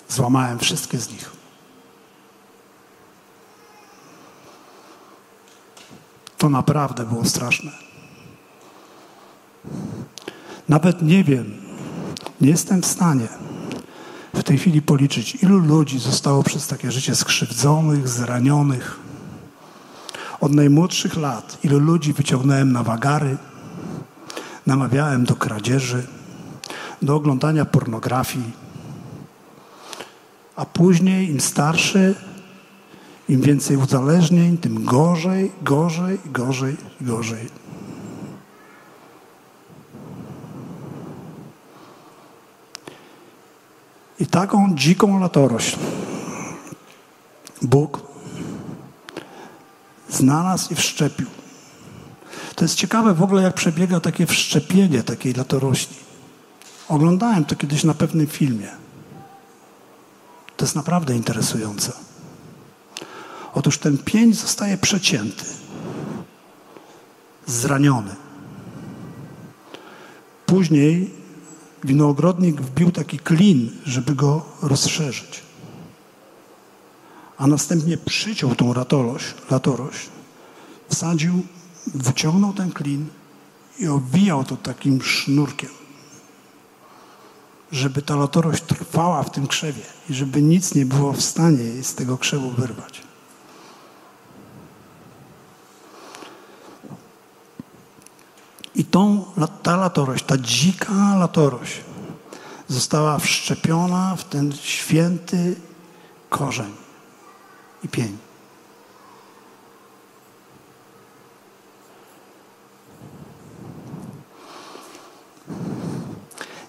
Złamałem 0.09 0.59
wszystkie 0.59 0.99
z 0.99 1.11
nich. 1.11 1.36
To 6.39 6.49
naprawdę 6.49 7.05
było 7.05 7.25
straszne. 7.25 7.71
Nawet 10.69 11.03
nie 11.03 11.25
wiem, 11.25 11.55
nie 12.41 12.49
jestem 12.49 12.83
w 12.83 12.87
stanie 12.87 13.29
w 14.35 14.43
tej 14.43 14.59
chwili 14.59 14.83
policzyć, 14.83 15.35
ilu 15.35 15.59
ludzi 15.59 15.99
zostało 15.99 16.43
przez 16.43 16.67
takie 16.67 16.93
życie 16.93 17.15
skrzywdzonych, 17.15 18.09
zranionych. 18.09 18.99
Od 20.41 20.53
najmłodszych 20.53 21.17
lat, 21.17 21.59
ilu 21.65 21.79
ludzi 21.79 22.13
wyciągnąłem 22.13 22.73
na 22.73 22.83
wagary, 22.83 23.37
namawiałem 24.67 25.25
do 25.25 25.37
kradzieży, 25.37 26.07
do 27.03 27.15
oglądania 27.15 27.65
pornografii, 27.65 28.53
a 30.57 30.65
później 30.65 31.31
im 31.31 31.41
starszy, 31.41 32.15
im 33.29 33.41
więcej 33.41 33.77
uzależnień, 33.77 34.59
tym 34.59 34.85
gorzej, 34.85 35.53
gorzej, 35.63 36.19
gorzej, 36.27 36.77
gorzej. 37.01 37.49
I 44.21 44.27
taką 44.27 44.75
dziką 44.75 45.21
latorośl 45.21 45.77
Bóg 47.63 48.01
znalazł 50.11 50.73
i 50.73 50.77
wszczepił. 50.77 51.27
To 52.55 52.65
jest 52.65 52.75
ciekawe 52.75 53.15
w 53.15 53.23
ogóle, 53.23 53.43
jak 53.43 53.55
przebiega 53.55 54.01
takie 54.01 54.27
wszczepienie 54.27 55.03
takiej 55.03 55.33
latorośli. 55.33 55.97
Oglądałem 56.89 57.45
to 57.45 57.57
kiedyś 57.57 57.85
na 57.85 57.95
pewnym 57.95 58.27
filmie. 58.27 58.69
To 60.57 60.65
jest 60.65 60.77
naprawdę 60.77 61.17
interesujące. 61.17 61.93
Otóż 63.57 63.79
ten 63.79 63.99
pień 63.99 64.35
zostaje 64.35 64.79
przecięty, 64.79 65.45
zraniony. 67.47 68.15
Później 70.47 71.11
winogrodnik 71.85 72.61
wbił 72.61 72.93
taki 72.93 73.19
klin, 73.19 73.71
żeby 73.85 74.15
go 74.15 74.45
rozszerzyć. 74.63 75.43
a 77.39 77.47
następnie 77.47 77.97
przyciął 77.97 78.55
tą 78.55 78.75
latorość, 78.75 79.35
latorość, 79.51 80.09
wsadził, 80.89 81.43
wyciągnął 81.87 82.53
ten 82.53 82.73
klin 82.73 83.07
i 83.79 83.89
owijał 83.89 84.45
to 84.45 84.57
takim 84.57 85.03
sznurkiem, 85.03 85.71
żeby 87.73 88.03
ta 88.03 88.17
latorość 88.17 88.63
trwała 88.63 89.23
w 89.23 89.31
tym 89.31 89.47
krzewie 89.47 89.83
i 90.11 90.15
żeby 90.15 90.43
nic 90.43 90.75
nie 90.75 90.87
było 90.87 91.13
w 91.13 91.23
stanie 91.23 91.63
jej 91.63 91.85
z 91.85 91.95
tego 91.95 92.19
krzewu 92.19 92.51
wyrwać. 92.51 93.06
I 98.77 98.85
tą, 98.85 99.25
ta 99.63 99.77
latorość, 99.77 100.25
ta 100.25 100.39
dzika 100.39 101.17
latorość 101.19 101.81
została 102.69 103.19
wszczepiona 103.19 104.17
w 104.17 104.25
ten 104.25 104.53
święty 104.53 105.57
korzeń 106.31 106.73
i 107.85 107.89
pień. 107.89 108.19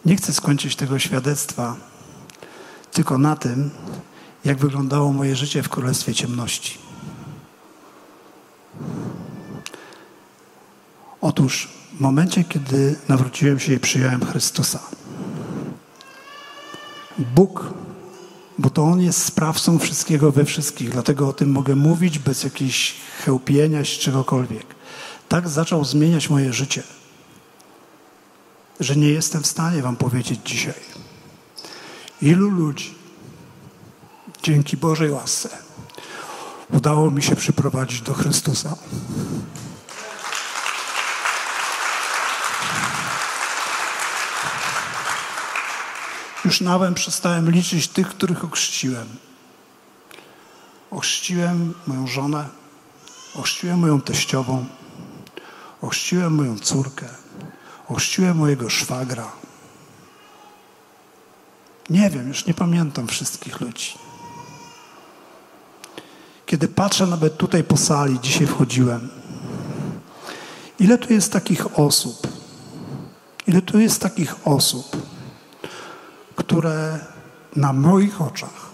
Nie 0.05 0.15
chcę 0.15 0.33
skończyć 0.33 0.75
tego 0.75 0.99
świadectwa 0.99 1.75
tylko 2.91 3.17
na 3.17 3.35
tym, 3.35 3.69
jak 4.45 4.57
wyglądało 4.57 5.13
moje 5.13 5.35
życie 5.35 5.63
w 5.63 5.69
Królestwie 5.69 6.13
Ciemności. 6.13 6.77
Otóż 11.21 11.76
w 11.97 11.99
momencie, 11.99 12.43
kiedy 12.43 12.95
nawróciłem 13.07 13.59
się 13.59 13.73
i 13.73 13.79
przyjąłem 13.79 14.25
Chrystusa, 14.25 14.79
Bóg, 17.35 17.73
bo 18.57 18.69
to 18.69 18.83
On 18.83 19.01
jest 19.01 19.23
sprawcą 19.23 19.79
wszystkiego 19.79 20.31
we 20.31 20.45
wszystkich, 20.45 20.89
dlatego 20.89 21.27
o 21.27 21.33
tym 21.33 21.51
mogę 21.51 21.75
mówić 21.75 22.19
bez 22.19 22.43
jakiejś 22.43 22.95
chełpienia 23.25 23.83
czy 23.83 23.99
czegokolwiek. 23.99 24.65
Tak 25.29 25.49
zaczął 25.49 25.85
zmieniać 25.85 26.29
moje 26.29 26.53
życie, 26.53 26.83
że 28.79 28.95
nie 28.95 29.09
jestem 29.09 29.43
w 29.43 29.47
stanie 29.47 29.81
Wam 29.81 29.95
powiedzieć 29.95 30.39
dzisiaj, 30.45 30.81
ilu 32.21 32.49
ludzi 32.49 32.95
dzięki 34.43 34.77
Bożej 34.77 35.11
łasce 35.11 35.49
udało 36.73 37.11
mi 37.11 37.23
się 37.23 37.35
przyprowadzić 37.35 38.01
do 38.01 38.13
Chrystusa. 38.13 38.75
Już 46.47 46.61
nawet 46.61 46.95
przestałem 46.95 47.51
liczyć 47.51 47.87
tych, 47.87 48.07
których 48.07 48.43
ochrzciłem. 48.43 49.07
Ochrzciłem 50.91 51.73
moją 51.87 52.07
żonę, 52.07 52.45
ochrzciłem 53.35 53.79
moją 53.79 54.01
teściową, 54.01 54.65
ochrzciłem 55.81 56.35
moją 56.35 56.59
córkę, 56.59 57.05
ochrzciłem 57.87 58.37
mojego 58.37 58.69
szwagra. 58.69 59.31
Nie 61.89 62.09
wiem, 62.09 62.27
już 62.27 62.45
nie 62.45 62.53
pamiętam 62.53 63.07
wszystkich 63.07 63.61
ludzi. 63.61 63.93
Kiedy 66.45 66.67
patrzę 66.67 67.07
nawet 67.07 67.37
tutaj 67.37 67.63
po 67.63 67.77
sali, 67.77 68.19
dzisiaj 68.19 68.47
wchodziłem, 68.47 69.09
ile 70.79 70.97
tu 70.97 71.13
jest 71.13 71.31
takich 71.31 71.79
osób, 71.79 72.27
ile 73.47 73.61
tu 73.61 73.79
jest 73.79 74.01
takich 74.01 74.47
osób, 74.47 74.96
które 76.47 76.99
na 77.55 77.73
moich 77.73 78.21
oczach 78.21 78.69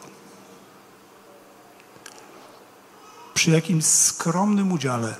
przy 3.33 3.51
jakimś 3.51 3.86
skromnym 3.86 4.71
udziale, 4.71 5.15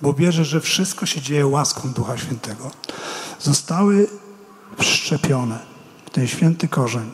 bo 0.00 0.14
wierzę, 0.14 0.44
że 0.44 0.60
wszystko 0.60 1.06
się 1.06 1.20
dzieje 1.20 1.46
łaską 1.46 1.92
Ducha 1.92 2.18
Świętego, 2.18 2.70
zostały 3.40 4.08
wszczepione 4.78 5.58
w 6.06 6.10
ten 6.10 6.26
święty 6.26 6.68
korzeń. 6.68 7.10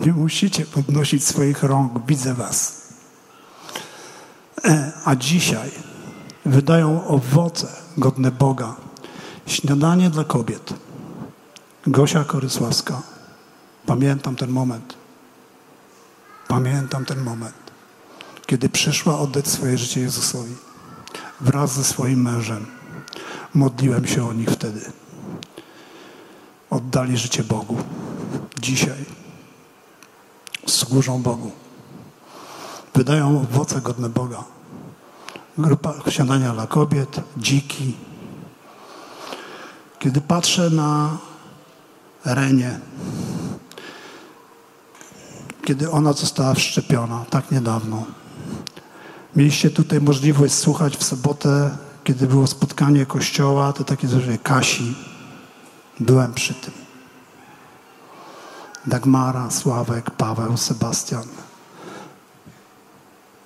Nie 0.00 0.12
musicie 0.12 0.66
podnosić 0.66 1.26
swoich 1.26 1.62
rąk, 1.62 2.06
widzę 2.06 2.34
Was. 2.34 2.82
E, 4.64 4.92
a 5.04 5.16
dzisiaj 5.16 5.70
wydają 6.44 7.06
owoce 7.06 7.68
godne 7.96 8.30
Boga. 8.30 8.76
Śniadanie 9.46 10.10
dla 10.10 10.24
kobiet 10.24 10.83
Gosia 11.86 12.24
Korysławska. 12.24 13.02
Pamiętam 13.86 14.36
ten 14.36 14.50
moment. 14.50 14.94
Pamiętam 16.48 17.04
ten 17.04 17.20
moment, 17.20 17.54
kiedy 18.46 18.68
przyszła 18.68 19.18
oddać 19.18 19.48
swoje 19.48 19.78
życie 19.78 20.00
Jezusowi 20.00 20.54
wraz 21.40 21.72
ze 21.72 21.84
swoim 21.84 22.22
mężem. 22.22 22.66
Modliłem 23.54 24.06
się 24.06 24.28
o 24.28 24.32
nich 24.32 24.50
wtedy. 24.50 24.92
Oddali 26.70 27.16
życie 27.16 27.44
Bogu. 27.44 27.76
Dzisiaj 28.58 29.04
służą 30.66 31.22
Bogu. 31.22 31.50
Wydają 32.94 33.40
owoce 33.40 33.80
godne 33.80 34.08
Boga. 34.08 34.44
Grupa 35.58 35.94
śniadania 36.08 36.52
dla 36.52 36.66
kobiet, 36.66 37.20
dziki. 37.36 37.96
Kiedy 39.98 40.20
patrzę 40.20 40.70
na 40.70 41.18
Renie, 42.24 42.80
kiedy 45.64 45.90
ona 45.90 46.12
została 46.12 46.54
wszczepiona, 46.54 47.24
tak 47.30 47.50
niedawno. 47.50 48.04
Mieliście 49.36 49.70
tutaj 49.70 50.00
możliwość 50.00 50.54
słuchać 50.54 50.96
w 50.96 51.04
sobotę, 51.04 51.76
kiedy 52.04 52.26
było 52.26 52.46
spotkanie 52.46 53.06
kościoła, 53.06 53.72
to 53.72 53.84
takie 53.84 54.08
coś 54.08 54.22
Kasi. 54.42 54.94
Byłem 56.00 56.34
przy 56.34 56.54
tym. 56.54 56.74
Dagmara, 58.86 59.50
Sławek, 59.50 60.10
Paweł, 60.10 60.56
Sebastian. 60.56 61.24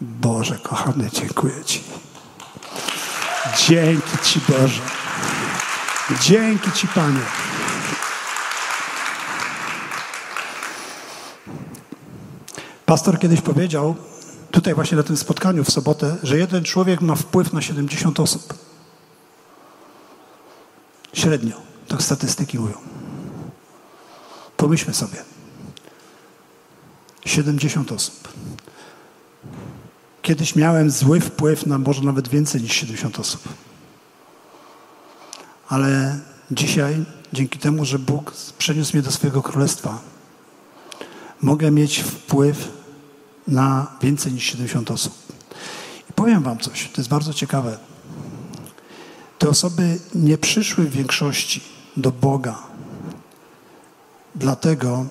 Boże, 0.00 0.58
kochany, 0.62 1.10
dziękuję 1.12 1.64
Ci. 1.64 1.82
Dzięki 3.66 4.18
Ci, 4.22 4.40
Boże. 4.48 4.82
Dzięki 6.20 6.72
Ci, 6.72 6.88
Panie. 6.88 7.20
Pastor 12.88 13.18
kiedyś 13.18 13.40
powiedział, 13.40 13.96
tutaj 14.50 14.74
właśnie 14.74 14.96
na 14.96 15.02
tym 15.02 15.16
spotkaniu 15.16 15.64
w 15.64 15.70
sobotę, 15.70 16.16
że 16.22 16.38
jeden 16.38 16.64
człowiek 16.64 17.00
ma 17.00 17.14
wpływ 17.14 17.52
na 17.52 17.62
70 17.62 18.20
osób. 18.20 18.54
Średnio, 21.12 21.56
tak 21.88 22.02
statystyki 22.02 22.58
mówią. 22.58 22.74
Pomyślmy 24.56 24.94
sobie. 24.94 25.16
70 27.24 27.92
osób. 27.92 28.28
Kiedyś 30.22 30.56
miałem 30.56 30.90
zły 30.90 31.20
wpływ 31.20 31.66
na 31.66 31.78
może 31.78 32.02
nawet 32.02 32.28
więcej 32.28 32.62
niż 32.62 32.72
70 32.72 33.18
osób. 33.18 33.48
Ale 35.68 36.18
dzisiaj, 36.50 37.04
dzięki 37.32 37.58
temu, 37.58 37.84
że 37.84 37.98
Bóg 37.98 38.32
przeniósł 38.58 38.96
mnie 38.96 39.02
do 39.02 39.12
swojego 39.12 39.42
królestwa, 39.42 39.98
mogę 41.42 41.70
mieć 41.70 41.98
wpływ 41.98 42.77
na 43.48 43.86
więcej 44.02 44.32
niż 44.32 44.44
70 44.44 44.90
osób. 44.90 45.14
I 46.10 46.12
powiem 46.12 46.42
Wam 46.42 46.58
coś, 46.58 46.90
to 46.92 47.00
jest 47.00 47.10
bardzo 47.10 47.34
ciekawe. 47.34 47.78
Te 49.38 49.48
osoby 49.48 49.98
nie 50.14 50.38
przyszły 50.38 50.84
w 50.84 50.90
większości 50.90 51.60
do 51.96 52.12
Boga, 52.12 52.58
dlatego, 54.34 55.06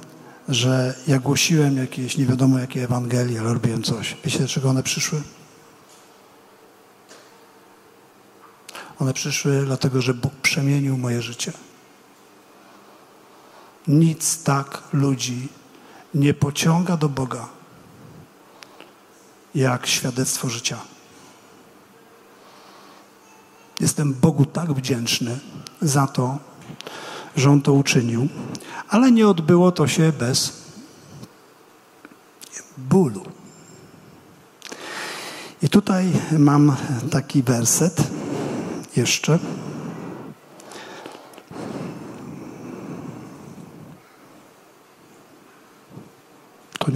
że 0.50 0.96
ja 1.08 1.20
głosiłem 1.20 1.78
jakieś 1.78 2.18
nie 2.18 2.26
wiadomo 2.26 2.60
jakie 2.60 2.84
Ewangelie, 2.84 3.40
ale 3.40 3.54
robiłem 3.54 3.84
coś. 3.84 4.18
Wiecie, 4.26 4.38
dlaczego 4.38 4.70
one 4.70 4.84
przyszły? 4.84 5.22
One 9.00 9.14
przyszły 9.14 9.66
dlatego, 9.66 10.02
że 10.02 10.14
Bóg 10.14 10.34
przemienił 10.34 10.98
moje 10.98 11.22
życie. 11.22 11.54
Nic 13.88 14.44
tak 14.44 14.84
ludzi 14.94 15.48
nie 16.14 16.34
pociąga 16.34 16.98
do 16.98 17.10
Boga, 17.10 17.50
jak 19.58 19.88
świadectwo 19.88 20.50
życia. 20.50 20.78
Jestem 23.80 24.14
Bogu 24.14 24.46
tak 24.46 24.74
wdzięczny 24.74 25.40
za 25.82 26.08
to, 26.08 26.38
że 27.36 27.50
On 27.50 27.62
to 27.62 27.74
uczynił, 27.74 28.28
ale 28.90 29.12
nie 29.12 29.28
odbyło 29.28 29.72
to 29.72 29.88
się 29.88 30.12
bez 30.12 30.54
bólu. 32.78 33.26
I 35.62 35.70
tutaj 35.70 36.12
mam 36.40 36.76
taki 37.12 37.44
werset 37.44 38.04
jeszcze. 38.96 39.40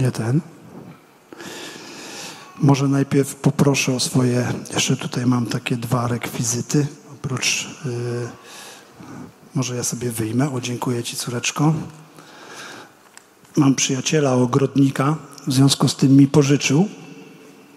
nie 0.02 0.10
ten. 0.10 0.40
Może 2.62 2.88
najpierw 2.88 3.34
poproszę 3.34 3.94
o 3.94 4.00
swoje, 4.00 4.52
jeszcze 4.74 4.96
tutaj 4.96 5.26
mam 5.26 5.46
takie 5.46 5.76
dwa 5.76 6.08
rekwizyty, 6.08 6.86
oprócz, 7.14 7.68
yy, 7.84 8.28
może 9.54 9.76
ja 9.76 9.84
sobie 9.84 10.10
wyjmę, 10.10 10.54
o 10.54 10.60
dziękuję 10.60 11.02
Ci 11.02 11.16
córeczko. 11.16 11.74
Mam 13.56 13.74
przyjaciela 13.74 14.32
ogrodnika, 14.32 15.16
w 15.46 15.52
związku 15.52 15.88
z 15.88 15.96
tym 15.96 16.16
mi 16.16 16.26
pożyczył. 16.26 16.88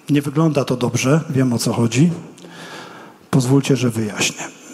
Nie 0.09 0.21
wygląda 0.21 0.65
to 0.65 0.77
dobrze, 0.77 1.21
wiem 1.29 1.53
o 1.53 1.59
co 1.59 1.73
chodzi. 1.73 2.11
Pozwólcie, 3.29 3.75
że 3.75 3.89
wyjaśnię. 3.89 4.64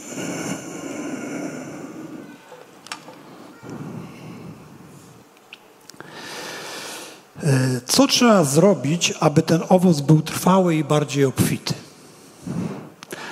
Co 7.85 8.07
trzeba 8.07 8.43
zrobić, 8.43 9.13
aby 9.19 9.41
ten 9.41 9.61
owoc 9.69 10.01
był 10.01 10.21
trwały 10.21 10.75
i 10.75 10.83
bardziej 10.83 11.25
obfity? 11.25 11.73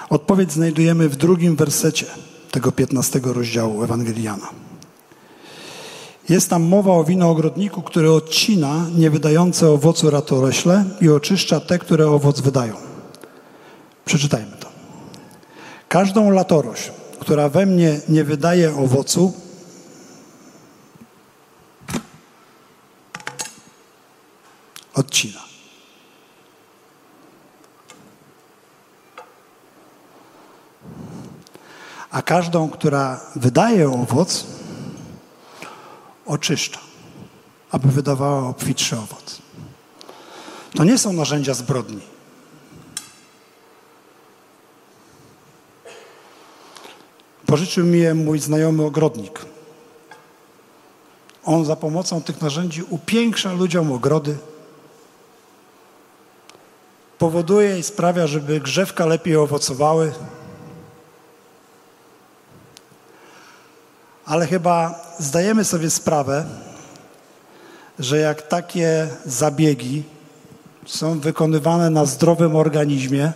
Odpowiedź 0.10 0.52
znajdujemy 0.52 1.10
w 1.10 1.16
drugim 1.16 1.56
wersecie 1.56 2.06
tego 2.52 2.72
15 2.72 3.20
rozdziału 3.24 3.84
Ewangeliana. 3.84 4.50
Jest 6.30 6.50
tam 6.50 6.64
mowa 6.64 6.92
o 6.92 7.04
winogrodniku, 7.04 7.82
który 7.82 8.12
odcina 8.12 8.86
niewydające 8.96 9.70
owocu 9.70 10.10
ratorośle 10.10 10.86
i 11.02 11.10
oczyszcza 11.10 11.60
te, 11.60 11.80
które 11.80 12.08
owoc 12.08 12.42
wydają. 12.42 12.76
Przeczytajmy 14.06 14.58
to. 14.60 14.70
Każdą 15.90 16.30
latorośl, 16.32 16.92
która 17.20 17.50
we 17.50 17.66
mnie 17.66 18.00
nie 18.10 18.24
wydaje 18.24 18.76
owocu, 18.76 19.34
odcina. 24.94 25.40
A 32.12 32.19
każdą, 32.30 32.70
która 32.70 33.20
wydaje 33.36 33.92
owoc, 33.92 34.46
oczyszcza, 36.26 36.80
aby 37.72 37.88
wydawała 37.88 38.50
obfitszy 38.50 38.98
owoc. 38.98 39.42
To 40.76 40.84
nie 40.84 40.98
są 40.98 41.14
narzędzia 41.14 41.54
zbrodni. 41.54 42.02
Pożyczył 47.46 47.86
mi 47.86 48.00
je 48.00 48.14
mój 48.14 48.40
znajomy 48.40 48.86
ogrodnik. 48.86 49.46
On 51.46 51.66
za 51.66 51.76
pomocą 51.76 52.22
tych 52.22 52.42
narzędzi 52.42 52.84
upiększa 52.90 53.54
ludziom 53.54 53.92
ogrody, 53.92 54.38
powoduje 57.18 57.80
i 57.80 57.84
sprawia, 57.84 58.28
żeby 58.28 58.60
grzewka 58.60 59.06
lepiej 59.06 59.36
owocowały. 59.36 60.12
Ale 64.30 64.48
chyba 64.48 65.02
zdajemy 65.20 65.66
sobie 65.66 65.90
sprawę, 65.90 66.46
że 68.00 68.18
jak 68.18 68.42
takie 68.42 69.08
zabiegi 69.26 70.04
są 70.86 71.20
wykonywane 71.20 71.90
na 71.90 72.06
zdrowym 72.06 72.56
organizmie, 72.56 73.32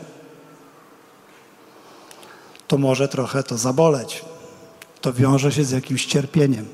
to 2.67 2.77
może 2.77 3.07
trochę 3.07 3.43
to 3.43 3.57
zaboleć. 3.57 4.25
To 5.01 5.13
wiąże 5.13 5.51
się 5.51 5.63
z 5.63 5.71
jakimś 5.71 6.05
cierpieniem. 6.05 6.65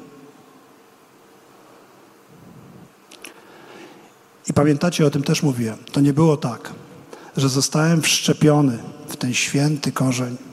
I 4.50 4.54
pamiętacie, 4.54 5.06
o 5.06 5.10
tym 5.10 5.24
też 5.24 5.44
mówiłem. 5.44 5.78
To 5.92 6.02
nie 6.02 6.14
było 6.14 6.38
tak, 6.38 6.74
że 7.38 7.50
zostałem 7.50 8.02
wszczepiony 8.02 8.78
w 9.08 9.18
ten 9.18 9.34
święty 9.34 9.92
korzeń. 9.92 10.49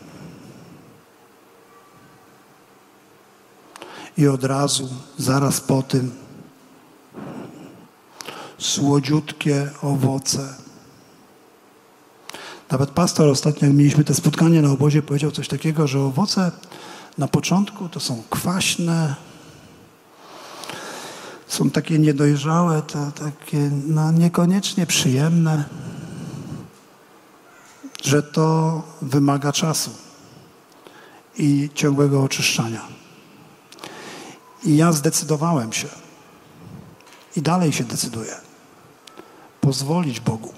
I 4.18 4.28
od 4.28 4.44
razu, 4.44 4.88
zaraz 5.18 5.60
po 5.60 5.82
tym, 5.82 6.10
słodziutkie 8.58 9.70
owoce. 9.82 10.54
Nawet 12.70 12.90
pastor 12.90 13.28
ostatnio, 13.28 13.68
jak 13.68 13.76
mieliśmy 13.76 14.04
te 14.04 14.14
spotkanie 14.14 14.62
na 14.62 14.70
obozie, 14.70 15.02
powiedział 15.02 15.30
coś 15.30 15.48
takiego, 15.48 15.86
że 15.86 16.00
owoce 16.00 16.52
na 17.18 17.28
początku 17.28 17.88
to 17.88 18.00
są 18.00 18.22
kwaśne, 18.30 19.14
są 21.48 21.70
takie 21.70 21.98
niedojrzałe, 21.98 22.82
to 22.82 23.12
takie 23.12 23.70
no, 23.86 24.12
niekoniecznie 24.12 24.86
przyjemne 24.86 25.64
że 28.06 28.22
to 28.22 28.82
wymaga 29.02 29.52
czasu 29.52 29.90
i 31.38 31.70
ciągłego 31.74 32.22
oczyszczania. 32.22 32.95
I 34.64 34.76
ja 34.76 34.92
zdecydowałem 34.92 35.72
się 35.72 35.88
i 37.36 37.42
dalej 37.42 37.72
się 37.72 37.84
decyduję 37.84 38.36
pozwolić 39.60 40.20
Bogu, 40.20 40.54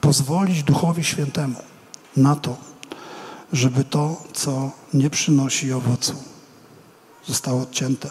pozwolić 0.00 0.62
Duchowi 0.62 1.04
Świętemu 1.04 1.60
na 2.16 2.36
to, 2.36 2.56
żeby 3.52 3.84
to, 3.84 4.22
co 4.32 4.70
nie 4.94 5.10
przynosi 5.10 5.72
owocu, 5.72 6.14
zostało 7.26 7.62
odcięte, 7.62 8.10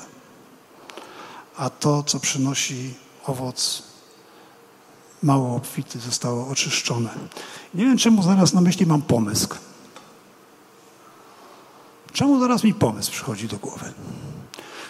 a 1.57 1.69
to, 1.69 2.03
co 2.03 2.19
przynosi 2.19 2.93
owoc, 3.25 3.83
mało 5.23 5.55
obfity, 5.55 5.99
zostało 5.99 6.47
oczyszczone. 6.47 7.09
Nie 7.73 7.85
wiem, 7.85 7.97
czemu 7.97 8.23
zaraz 8.23 8.53
na 8.53 8.61
myśli 8.61 8.85
mam 8.85 9.01
pomysł. 9.01 9.47
Czemu 12.13 12.39
zaraz 12.39 12.63
mi 12.63 12.73
pomysł 12.73 13.11
przychodzi 13.11 13.47
do 13.47 13.57
głowy? 13.57 13.93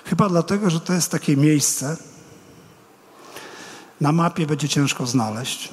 Chyba 0.10 0.30
dlatego, 0.30 0.70
że 0.70 0.80
to 0.80 0.94
jest 0.94 1.12
takie 1.12 1.38
miejsce, 1.38 1.98
na 4.02 4.12
mapie 4.12 4.48
będzie 4.48 4.70
ciężko 4.70 5.06
znaleźć, 5.06 5.70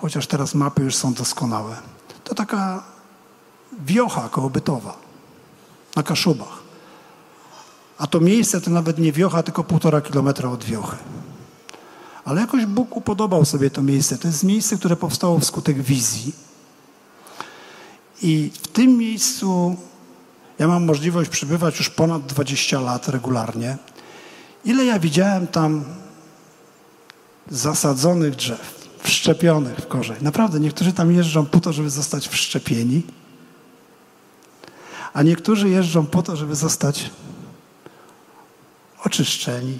chociaż 0.00 0.26
teraz 0.26 0.54
mapy 0.54 0.82
już 0.82 0.94
są 0.94 1.14
doskonałe. 1.14 1.76
To 2.24 2.34
taka 2.34 2.82
wiocha 3.84 4.28
kołobytowa 4.28 4.96
na 5.96 6.02
Kaszubach. 6.02 6.62
A 7.98 8.06
to 8.06 8.20
miejsce 8.20 8.60
to 8.60 8.70
nawet 8.70 8.98
nie 8.98 9.12
wiocha, 9.12 9.42
tylko 9.42 9.64
półtora 9.64 10.00
kilometra 10.00 10.50
od 10.50 10.64
wiochy. 10.64 10.96
Ale 12.24 12.40
jakoś 12.40 12.66
Bóg 12.66 12.96
upodobał 12.96 13.44
sobie 13.44 13.70
to 13.70 13.82
miejsce. 13.82 14.18
To 14.18 14.28
jest 14.28 14.44
miejsce, 14.44 14.76
które 14.76 14.96
powstało 14.96 15.38
wskutek 15.38 15.82
wizji. 15.82 16.32
I 18.22 18.50
w 18.62 18.68
tym 18.68 18.96
miejscu 18.98 19.76
ja 20.62 20.68
mam 20.68 20.84
możliwość 20.84 21.30
przybywać 21.30 21.78
już 21.78 21.90
ponad 21.90 22.26
20 22.26 22.80
lat 22.80 23.08
regularnie. 23.08 23.76
Ile 24.64 24.84
ja 24.84 24.98
widziałem 24.98 25.46
tam 25.46 25.84
zasadzonych 27.50 28.36
drzew, 28.36 28.88
wszczepionych 28.98 29.78
w 29.78 29.86
korzeń. 29.86 30.16
Naprawdę, 30.20 30.60
niektórzy 30.60 30.92
tam 30.92 31.12
jeżdżą 31.12 31.46
po 31.46 31.60
to, 31.60 31.72
żeby 31.72 31.90
zostać 31.90 32.28
wszczepieni, 32.28 33.02
a 35.12 35.22
niektórzy 35.22 35.68
jeżdżą 35.68 36.06
po 36.06 36.22
to, 36.22 36.36
żeby 36.36 36.54
zostać 36.54 37.10
oczyszczeni, 39.04 39.78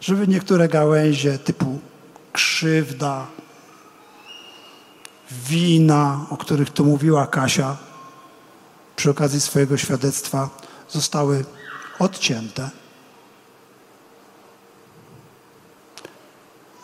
żeby 0.00 0.28
niektóre 0.28 0.68
gałęzie 0.68 1.38
typu 1.38 1.78
krzywda, 2.32 3.26
wina, 5.30 6.26
o 6.30 6.36
których 6.36 6.70
tu 6.70 6.84
mówiła 6.84 7.26
Kasia 7.26 7.89
przy 9.00 9.10
okazji 9.10 9.40
swojego 9.40 9.76
świadectwa, 9.76 10.50
zostały 10.88 11.44
odcięte. 11.98 12.70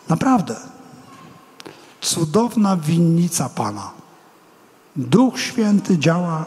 Naprawdę. 0.09 0.55
Cudowna 2.01 2.77
winnica 2.77 3.49
Pana. 3.49 3.91
Duch 4.95 5.39
Święty 5.39 5.97
działa. 5.97 6.45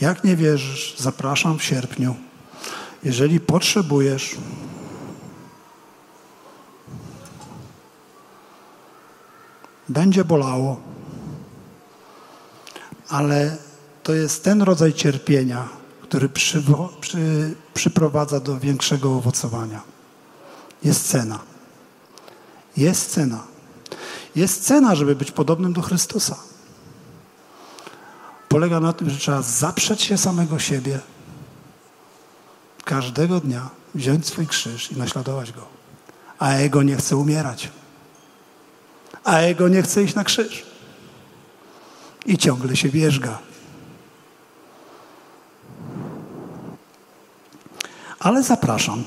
Jak 0.00 0.24
nie 0.24 0.36
wierzysz, 0.36 0.94
zapraszam 0.98 1.58
w 1.58 1.64
sierpniu. 1.64 2.14
Jeżeli 3.04 3.40
potrzebujesz, 3.40 4.36
będzie 9.88 10.24
bolało, 10.24 10.80
ale 13.08 13.65
to 14.06 14.14
jest 14.14 14.44
ten 14.44 14.62
rodzaj 14.62 14.92
cierpienia, 14.92 15.68
który 16.02 16.28
przy, 16.28 16.62
przy, 17.00 17.54
przyprowadza 17.74 18.40
do 18.40 18.58
większego 18.58 19.16
owocowania. 19.16 19.82
Jest 20.84 21.08
cena. 21.08 21.38
Jest 22.76 23.10
cena. 23.10 23.44
Jest 24.36 24.64
cena, 24.64 24.94
żeby 24.94 25.16
być 25.16 25.30
podobnym 25.30 25.72
do 25.72 25.82
Chrystusa. 25.82 26.36
Polega 28.48 28.80
na 28.80 28.92
tym, 28.92 29.10
że 29.10 29.18
trzeba 29.18 29.42
zaprzeć 29.42 30.02
się 30.02 30.18
samego 30.18 30.58
siebie 30.58 31.00
każdego 32.84 33.40
dnia 33.40 33.70
wziąć 33.94 34.26
swój 34.26 34.46
krzyż 34.46 34.92
i 34.92 34.96
naśladować 34.96 35.52
go. 35.52 35.66
A 36.38 36.52
ego 36.52 36.82
nie 36.82 36.96
chce 36.96 37.16
umierać. 37.16 37.70
A 39.24 39.38
ego 39.38 39.68
nie 39.68 39.82
chce 39.82 40.02
iść 40.02 40.14
na 40.14 40.24
krzyż. 40.24 40.66
I 42.26 42.38
ciągle 42.38 42.76
się 42.76 42.88
wierzga. 42.88 43.38
Ale 48.26 48.42
zapraszam. 48.42 49.04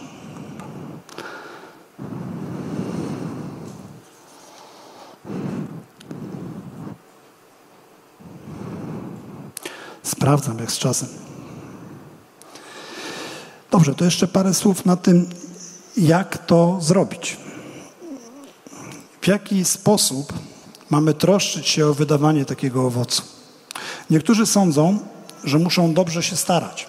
Sprawdzam 10.03 10.59
jak 10.59 10.71
z 10.71 10.77
czasem. 10.77 11.09
Dobrze, 13.71 13.95
to 13.95 14.05
jeszcze 14.05 14.27
parę 14.27 14.53
słów 14.53 14.85
na 14.85 14.95
tym, 14.95 15.29
jak 15.97 16.37
to 16.37 16.77
zrobić. 16.81 17.37
W 19.21 19.27
jaki 19.27 19.65
sposób 19.65 20.33
mamy 20.89 21.13
troszczyć 21.13 21.67
się 21.67 21.87
o 21.87 21.93
wydawanie 21.93 22.45
takiego 22.45 22.85
owocu. 22.85 23.21
Niektórzy 24.09 24.45
sądzą, 24.45 24.99
że 25.43 25.59
muszą 25.59 25.93
dobrze 25.93 26.23
się 26.23 26.35
starać, 26.35 26.87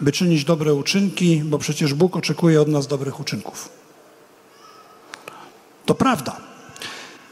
by 0.00 0.12
czynić 0.12 0.44
dobre 0.44 0.74
uczynki, 0.74 1.42
bo 1.44 1.58
przecież 1.58 1.94
Bóg 1.94 2.16
oczekuje 2.16 2.60
od 2.60 2.68
nas 2.68 2.86
dobrych 2.86 3.20
uczynków. 3.20 3.68
To 5.86 5.94
prawda. 5.94 6.36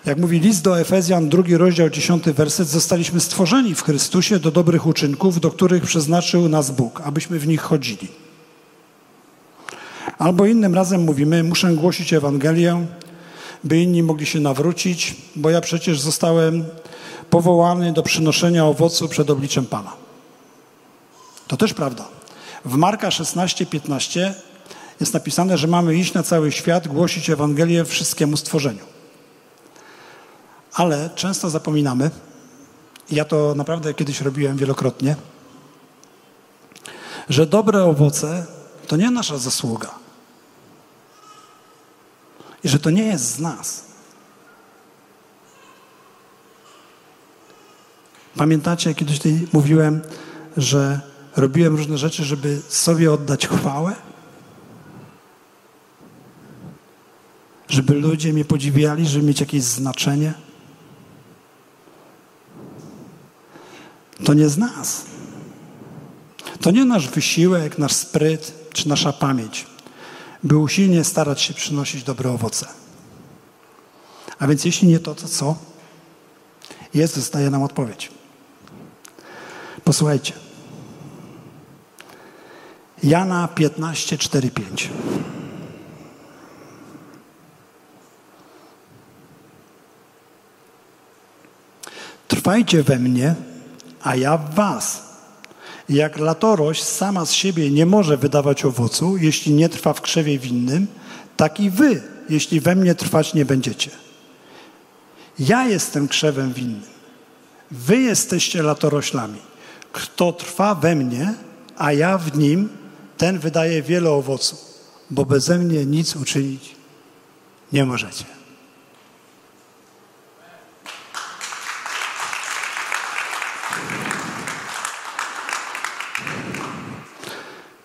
Jak 0.06 0.18
mówi 0.18 0.40
list 0.40 0.62
do 0.62 0.80
Efezjan, 0.80 1.28
drugi 1.28 1.56
rozdział, 1.56 1.90
dziesiąty 1.90 2.32
werset, 2.32 2.68
zostaliśmy 2.68 3.20
stworzeni 3.20 3.74
w 3.74 3.82
Chrystusie 3.82 4.38
do 4.38 4.50
dobrych 4.50 4.86
uczynków, 4.86 5.40
do 5.40 5.50
których 5.50 5.82
przeznaczył 5.82 6.48
nas 6.48 6.70
Bóg, 6.70 7.00
abyśmy 7.04 7.38
w 7.38 7.46
nich 7.46 7.60
chodzili. 7.60 8.08
Albo 10.18 10.46
innym 10.46 10.74
razem 10.74 11.04
mówimy, 11.04 11.44
muszę 11.44 11.72
głosić 11.72 12.12
Ewangelię, 12.12 12.86
by 13.64 13.78
inni 13.78 14.02
mogli 14.02 14.26
się 14.26 14.40
nawrócić, 14.40 15.16
bo 15.36 15.50
ja 15.50 15.60
przecież 15.60 16.00
zostałem 16.00 16.64
powołany 17.30 17.92
do 17.92 18.02
przynoszenia 18.02 18.66
owocu 18.66 19.08
przed 19.08 19.30
obliczem 19.30 19.66
Pana. 19.66 19.92
To 21.46 21.56
też 21.56 21.74
prawda. 21.74 22.15
W 22.66 22.76
Marka 22.76 23.10
16, 23.10 23.66
15 23.66 24.34
jest 25.00 25.14
napisane, 25.14 25.58
że 25.58 25.66
mamy 25.66 25.96
iść 25.96 26.14
na 26.14 26.22
cały 26.22 26.52
świat, 26.52 26.88
głosić 26.88 27.30
Ewangelię 27.30 27.84
wszystkiemu 27.84 28.36
stworzeniu. 28.36 28.84
Ale 30.74 31.10
często 31.14 31.50
zapominamy, 31.50 32.10
ja 33.10 33.24
to 33.24 33.54
naprawdę 33.54 33.94
kiedyś 33.94 34.20
robiłem 34.20 34.56
wielokrotnie, 34.56 35.16
że 37.28 37.46
dobre 37.46 37.84
owoce 37.84 38.46
to 38.86 38.96
nie 38.96 39.10
nasza 39.10 39.38
zasługa 39.38 39.90
i 42.64 42.68
że 42.68 42.78
to 42.78 42.90
nie 42.90 43.06
jest 43.06 43.24
z 43.24 43.38
nas. 43.38 43.84
Pamiętacie, 48.36 48.94
kiedyś 48.94 49.20
mówiłem, 49.52 50.02
że 50.56 51.00
robiłem 51.36 51.76
różne 51.76 51.98
rzeczy, 51.98 52.24
żeby 52.24 52.62
sobie 52.68 53.12
oddać 53.12 53.46
chwałę? 53.46 53.94
Żeby 57.68 57.94
ludzie 57.94 58.32
mnie 58.32 58.44
podziwiali, 58.44 59.06
żeby 59.06 59.26
mieć 59.26 59.40
jakieś 59.40 59.62
znaczenie? 59.62 60.34
To 64.24 64.34
nie 64.34 64.48
z 64.48 64.58
nas. 64.58 65.04
To 66.60 66.70
nie 66.70 66.84
nasz 66.84 67.08
wysiłek, 67.08 67.78
nasz 67.78 67.92
spryt 67.92 68.70
czy 68.72 68.88
nasza 68.88 69.12
pamięć 69.12 69.66
by 70.44 70.56
usilnie 70.56 71.04
starać 71.04 71.42
się 71.42 71.54
przynosić 71.54 72.02
dobre 72.02 72.30
owoce. 72.30 72.66
A 74.38 74.46
więc 74.46 74.64
jeśli 74.64 74.88
nie 74.88 74.98
to, 74.98 75.14
to 75.14 75.28
co? 75.28 75.56
Jezus 76.94 77.30
daje 77.30 77.50
nam 77.50 77.62
odpowiedź. 77.62 78.10
Posłuchajcie. 79.84 80.45
Jana 83.06 83.48
15, 83.48 84.18
4, 84.18 84.50
5. 84.50 84.90
Trwajcie 92.28 92.82
we 92.82 92.98
mnie, 92.98 93.34
a 94.02 94.16
ja 94.16 94.36
w 94.38 94.54
was. 94.54 95.02
Jak 95.88 96.18
latorość 96.18 96.82
sama 96.84 97.26
z 97.26 97.32
siebie 97.32 97.70
nie 97.70 97.86
może 97.86 98.16
wydawać 98.16 98.64
owocu, 98.64 99.16
jeśli 99.16 99.52
nie 99.52 99.68
trwa 99.68 99.92
w 99.92 100.00
krzewie 100.00 100.38
winnym, 100.38 100.86
tak 101.36 101.60
i 101.60 101.70
wy, 101.70 102.02
jeśli 102.28 102.60
we 102.60 102.74
mnie 102.74 102.94
trwać 102.94 103.34
nie 103.34 103.44
będziecie. 103.44 103.90
Ja 105.38 105.66
jestem 105.66 106.08
krzewem 106.08 106.52
winnym. 106.52 106.82
Wy 107.70 108.00
jesteście 108.00 108.62
latoroślami. 108.62 109.38
Kto 109.92 110.32
trwa 110.32 110.74
we 110.74 110.94
mnie, 110.94 111.34
a 111.76 111.92
ja 111.92 112.18
w 112.18 112.38
nim, 112.38 112.85
ten 113.16 113.38
wydaje 113.38 113.82
wiele 113.82 114.10
owocu, 114.10 114.56
bo 115.10 115.24
beze 115.24 115.58
mnie 115.58 115.86
nic 115.86 116.16
uczynić 116.16 116.76
nie 117.72 117.84
możecie. 117.84 118.24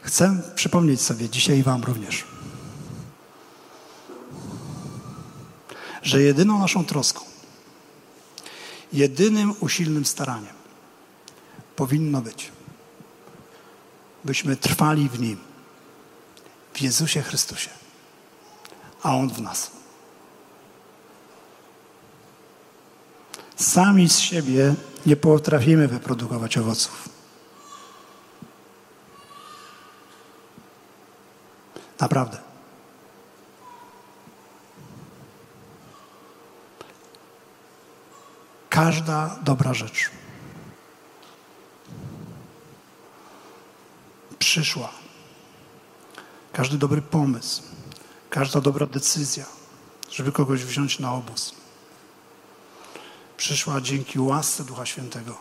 Chcę 0.01 0.41
przypomnieć 0.55 1.01
sobie 1.01 1.29
dzisiaj 1.29 1.63
Wam 1.63 1.83
również, 1.83 2.23
że 6.03 6.21
jedyną 6.21 6.59
naszą 6.59 6.85
troską, 6.85 7.21
jedynym 8.93 9.53
usilnym 9.59 10.05
staraniem 10.05 10.53
powinno 11.75 12.21
być, 12.21 12.51
byśmy 14.23 14.55
trwali 14.55 15.09
w 15.09 15.19
Nim, 15.19 15.37
w 16.73 16.81
Jezusie 16.81 17.21
Chrystusie, 17.21 17.69
a 19.03 19.15
On 19.15 19.29
w 19.29 19.41
nas. 19.41 19.71
Sami 23.55 24.09
z 24.09 24.19
siebie 24.19 24.75
nie 25.05 25.15
potrafimy 25.15 25.87
wyprodukować 25.87 26.57
owoców. 26.57 27.09
Naprawdę. 31.99 32.37
Każda 38.69 39.39
dobra 39.43 39.73
rzecz 39.73 40.20
przyszła. 44.51 44.89
Każdy 46.53 46.77
dobry 46.77 47.01
pomysł, 47.01 47.61
każda 48.29 48.61
dobra 48.61 48.85
decyzja, 48.85 49.45
żeby 50.11 50.31
kogoś 50.31 50.63
wziąć 50.63 50.99
na 50.99 51.13
obóz, 51.13 51.55
przyszła 53.37 53.81
dzięki 53.81 54.19
łasce 54.19 54.63
Ducha 54.63 54.85
Świętego. 54.85 55.37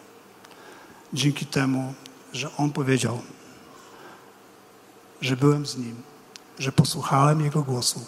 Dzięki 1.12 1.46
temu, 1.46 1.94
że 2.32 2.56
On 2.56 2.72
powiedział, 2.72 3.22
że 5.20 5.36
byłem 5.36 5.66
z 5.66 5.76
Nim 5.76 6.02
że 6.58 6.72
posłuchałem 6.72 7.40
Jego 7.40 7.62
głosu, 7.62 8.04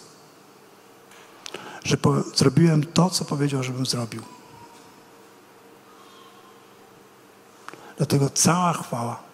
że 1.83 1.97
zrobiłem 2.35 2.83
to, 2.83 3.09
co 3.09 3.25
powiedział, 3.25 3.63
żebym 3.63 3.85
zrobił. 3.85 4.21
Dlatego 7.97 8.29
cała 8.29 8.73
chwała, 8.73 9.32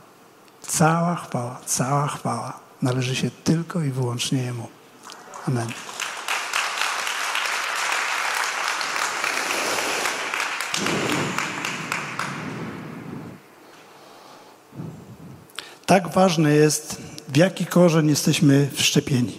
cała 0.70 1.16
chwała, 1.16 1.60
cała 1.66 2.08
chwała 2.08 2.60
należy 2.82 3.16
się 3.16 3.32
tylko 3.44 3.82
i 3.82 3.92
wyłącznie 3.92 4.44
Jemu. 4.44 4.68
Amen. 5.48 5.68
Tak 15.86 16.14
ważne 16.14 16.54
jest 16.54 17.02
w 17.28 17.38
jaki 17.38 17.66
korzeń 17.66 18.10
jesteśmy 18.10 18.70
wszczepieni. 18.74 19.38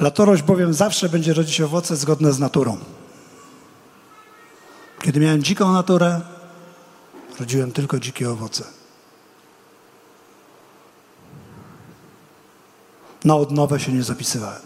Latorość 0.00 0.42
bowiem 0.42 0.74
zawsze 0.74 1.08
będzie 1.08 1.34
rodzić 1.34 1.60
owoce 1.60 1.96
zgodne 1.96 2.32
z 2.32 2.38
naturą. 2.38 2.78
Kiedy 5.02 5.20
miałem 5.20 5.42
dziką 5.42 5.72
naturę, 5.72 6.20
rodziłem 7.40 7.72
tylko 7.72 8.00
dzikie 8.00 8.30
owoce. 8.30 8.85
Na 13.26 13.36
odnowę 13.36 13.80
się 13.80 13.92
nie 13.92 14.02
zapisywałem. 14.02 14.62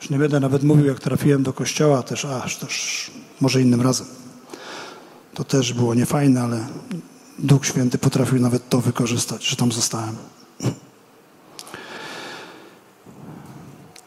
Już 0.00 0.10
nie 0.10 0.18
będę 0.18 0.40
nawet 0.40 0.62
mówił, 0.62 0.86
jak 0.86 0.98
trafiłem 1.00 1.42
do 1.42 1.52
kościoła, 1.52 2.02
też, 2.02 2.24
aż 2.24 2.56
też 2.56 3.10
może 3.40 3.62
innym 3.62 3.80
razem. 3.80 4.06
To 5.34 5.44
też 5.44 5.72
było 5.72 5.94
niefajne, 5.94 6.42
ale 6.42 6.66
Duch 7.38 7.66
Święty 7.66 7.98
potrafił 7.98 8.40
nawet 8.40 8.68
to 8.68 8.80
wykorzystać, 8.80 9.44
że 9.44 9.56
tam 9.56 9.72
zostałem. 9.72 10.16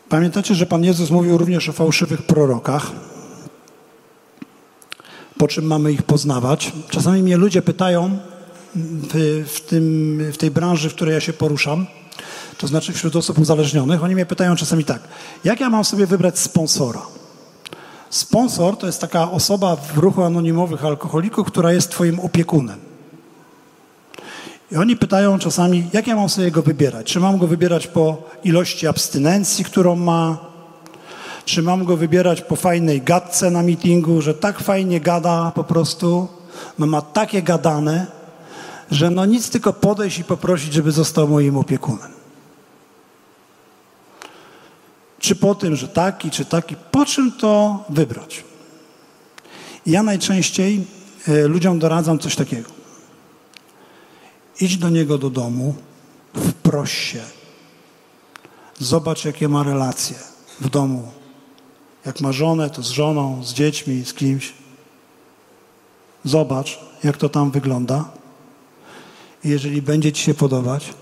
Pamiętacie, 0.09 0.55
że 0.55 0.65
Pan 0.65 0.83
Jezus 0.83 1.09
mówił 1.09 1.37
również 1.37 1.69
o 1.69 1.73
fałszywych 1.73 2.21
prorokach? 2.21 2.91
Po 5.37 5.47
czym 5.47 5.65
mamy 5.65 5.91
ich 5.91 6.03
poznawać? 6.03 6.71
Czasami 6.89 7.23
mnie 7.23 7.37
ludzie 7.37 7.61
pytają 7.61 8.19
w, 8.75 9.43
w, 9.47 9.61
tym, 9.61 10.19
w 10.33 10.37
tej 10.37 10.51
branży, 10.51 10.89
w 10.89 10.95
której 10.95 11.13
ja 11.13 11.19
się 11.19 11.33
poruszam, 11.33 11.87
to 12.57 12.67
znaczy 12.67 12.93
wśród 12.93 13.15
osób 13.15 13.39
uzależnionych, 13.39 14.03
oni 14.03 14.15
mnie 14.15 14.25
pytają 14.25 14.55
czasami 14.55 14.85
tak, 14.85 15.01
jak 15.43 15.59
ja 15.59 15.69
mam 15.69 15.85
sobie 15.85 16.05
wybrać 16.05 16.39
sponsora? 16.39 17.01
Sponsor 18.09 18.77
to 18.77 18.85
jest 18.85 19.01
taka 19.01 19.31
osoba 19.31 19.75
w 19.75 19.97
ruchu 19.97 20.23
anonimowych 20.23 20.85
alkoholików, 20.85 21.47
która 21.47 21.73
jest 21.73 21.89
twoim 21.89 22.19
opiekunem. 22.19 22.79
I 24.71 24.75
oni 24.75 24.95
pytają 24.97 25.39
czasami, 25.39 25.89
jak 25.93 26.07
ja 26.07 26.15
mam 26.15 26.29
sobie 26.29 26.51
go 26.51 26.61
wybierać? 26.61 27.07
Czy 27.07 27.19
mam 27.19 27.37
go 27.37 27.47
wybierać 27.47 27.87
po 27.87 28.17
ilości 28.43 28.87
abstynencji, 28.87 29.65
którą 29.65 29.95
ma? 29.95 30.37
Czy 31.45 31.61
mam 31.61 31.85
go 31.85 31.97
wybierać 31.97 32.41
po 32.41 32.55
fajnej 32.55 33.01
gadce 33.01 33.51
na 33.51 33.63
meetingu, 33.63 34.21
że 34.21 34.33
tak 34.33 34.59
fajnie 34.59 34.99
gada 34.99 35.51
po 35.55 35.63
prostu, 35.63 36.27
no 36.79 36.85
ma 36.85 37.01
takie 37.01 37.41
gadane, 37.41 38.07
że 38.91 39.09
no 39.09 39.25
nic 39.25 39.49
tylko 39.49 39.73
podejść 39.73 40.19
i 40.19 40.23
poprosić, 40.23 40.73
żeby 40.73 40.91
został 40.91 41.27
moim 41.27 41.57
opiekunem. 41.57 42.11
Czy 45.19 45.35
po 45.35 45.55
tym, 45.55 45.75
że 45.75 45.87
taki, 45.87 46.31
czy 46.31 46.45
taki, 46.45 46.75
po 46.91 47.05
czym 47.05 47.31
to 47.31 47.83
wybrać? 47.89 48.43
Ja 49.85 50.03
najczęściej 50.03 50.87
y, 51.27 51.47
ludziom 51.47 51.79
doradzam 51.79 52.19
coś 52.19 52.35
takiego. 52.35 52.69
Idź 54.61 54.77
do 54.77 54.89
niego 54.89 55.17
do 55.17 55.29
domu, 55.29 55.75
wproś 56.33 56.93
się. 56.93 57.21
Zobacz, 58.79 59.25
jakie 59.25 59.49
ma 59.49 59.63
relacje 59.63 60.17
w 60.61 60.69
domu. 60.69 61.11
Jak 62.05 62.21
ma 62.21 62.31
żonę, 62.31 62.69
to 62.69 62.81
z 62.81 62.89
żoną, 62.89 63.43
z 63.43 63.53
dziećmi, 63.53 64.05
z 64.05 64.13
kimś. 64.13 64.53
Zobacz, 66.25 66.79
jak 67.03 67.17
to 67.17 67.29
tam 67.29 67.51
wygląda. 67.51 68.05
Jeżeli 69.43 69.81
będzie 69.81 70.11
ci 70.11 70.23
się 70.23 70.33
podobać, 70.33 70.93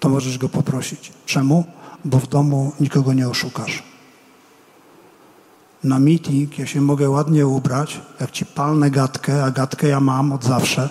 to 0.00 0.08
możesz 0.08 0.38
go 0.38 0.48
poprosić. 0.48 1.12
Czemu? 1.26 1.64
Bo 2.04 2.18
w 2.18 2.26
domu 2.26 2.72
nikogo 2.80 3.12
nie 3.12 3.28
oszukasz. 3.28 3.82
Na 5.84 5.98
meeting 5.98 6.58
ja 6.58 6.66
się 6.66 6.80
mogę 6.80 7.10
ładnie 7.10 7.46
ubrać, 7.46 8.00
jak 8.20 8.30
ci 8.30 8.46
palnę 8.46 8.90
gadkę, 8.90 9.44
a 9.44 9.50
gadkę 9.50 9.88
ja 9.88 10.00
mam 10.00 10.32
od 10.32 10.44
zawsze 10.44 10.88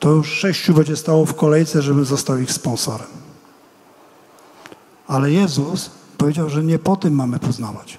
to 0.00 0.10
już 0.10 0.28
sześciu 0.28 0.74
będzie 0.74 0.96
stało 0.96 1.26
w 1.26 1.34
kolejce, 1.34 1.82
żebym 1.82 2.04
został 2.04 2.38
ich 2.38 2.52
sponsorem. 2.52 3.06
Ale 5.06 5.30
Jezus 5.30 5.90
powiedział, 6.18 6.50
że 6.50 6.64
nie 6.64 6.78
po 6.78 6.96
tym 6.96 7.14
mamy 7.14 7.38
poznawać. 7.38 7.98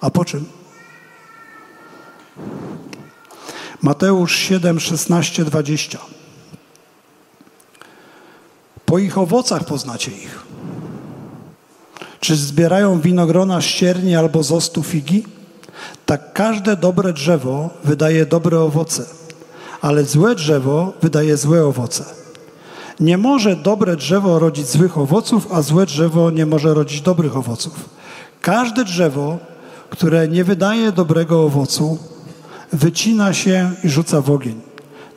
A 0.00 0.10
po 0.10 0.24
czym? 0.24 0.44
Mateusz 3.82 4.36
7, 4.36 4.80
16, 4.80 5.44
20. 5.44 5.98
Po 8.84 8.98
ich 8.98 9.18
owocach 9.18 9.64
poznacie 9.64 10.10
ich. 10.10 10.42
Czy 12.20 12.36
zbierają 12.36 13.00
winogrona 13.00 13.60
z 13.60 13.64
ścierni 13.64 14.16
albo 14.16 14.42
z 14.42 14.52
ostu 14.52 14.82
figi? 14.82 15.24
Tak 16.06 16.32
każde 16.32 16.76
dobre 16.76 17.12
drzewo 17.12 17.70
wydaje 17.84 18.26
dobre 18.26 18.60
owoce 18.60 19.18
ale 19.80 20.04
złe 20.04 20.34
drzewo 20.34 20.92
wydaje 21.02 21.36
złe 21.36 21.64
owoce. 21.64 22.04
Nie 23.00 23.18
może 23.18 23.56
dobre 23.56 23.96
drzewo 23.96 24.38
rodzić 24.38 24.66
złych 24.66 24.98
owoców, 24.98 25.48
a 25.52 25.62
złe 25.62 25.86
drzewo 25.86 26.30
nie 26.30 26.46
może 26.46 26.74
rodzić 26.74 27.00
dobrych 27.00 27.36
owoców. 27.36 27.88
Każde 28.40 28.84
drzewo, 28.84 29.38
które 29.90 30.28
nie 30.28 30.44
wydaje 30.44 30.92
dobrego 30.92 31.44
owocu, 31.44 31.98
wycina 32.72 33.34
się 33.34 33.74
i 33.84 33.88
rzuca 33.88 34.20
w 34.20 34.30
ogień. 34.30 34.60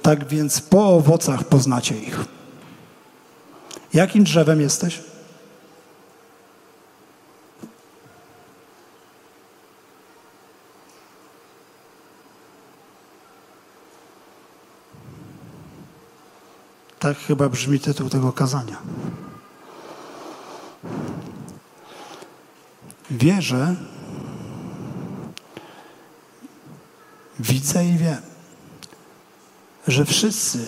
Tak 0.01 0.27
więc 0.27 0.61
po 0.61 0.95
owocach 0.95 1.43
poznacie 1.43 1.97
ich. 1.97 2.25
Jakim 3.93 4.23
drzewem 4.23 4.61
jesteś? 4.61 5.01
Tak 16.99 17.17
chyba 17.17 17.49
brzmi 17.49 17.79
tytuł 17.79 18.09
tego 18.09 18.33
kazania. 18.33 18.77
Wierzę, 23.11 23.75
widzę 27.41 27.85
i 27.85 27.97
wiem, 27.97 28.21
że 29.87 30.05
wszyscy 30.05 30.67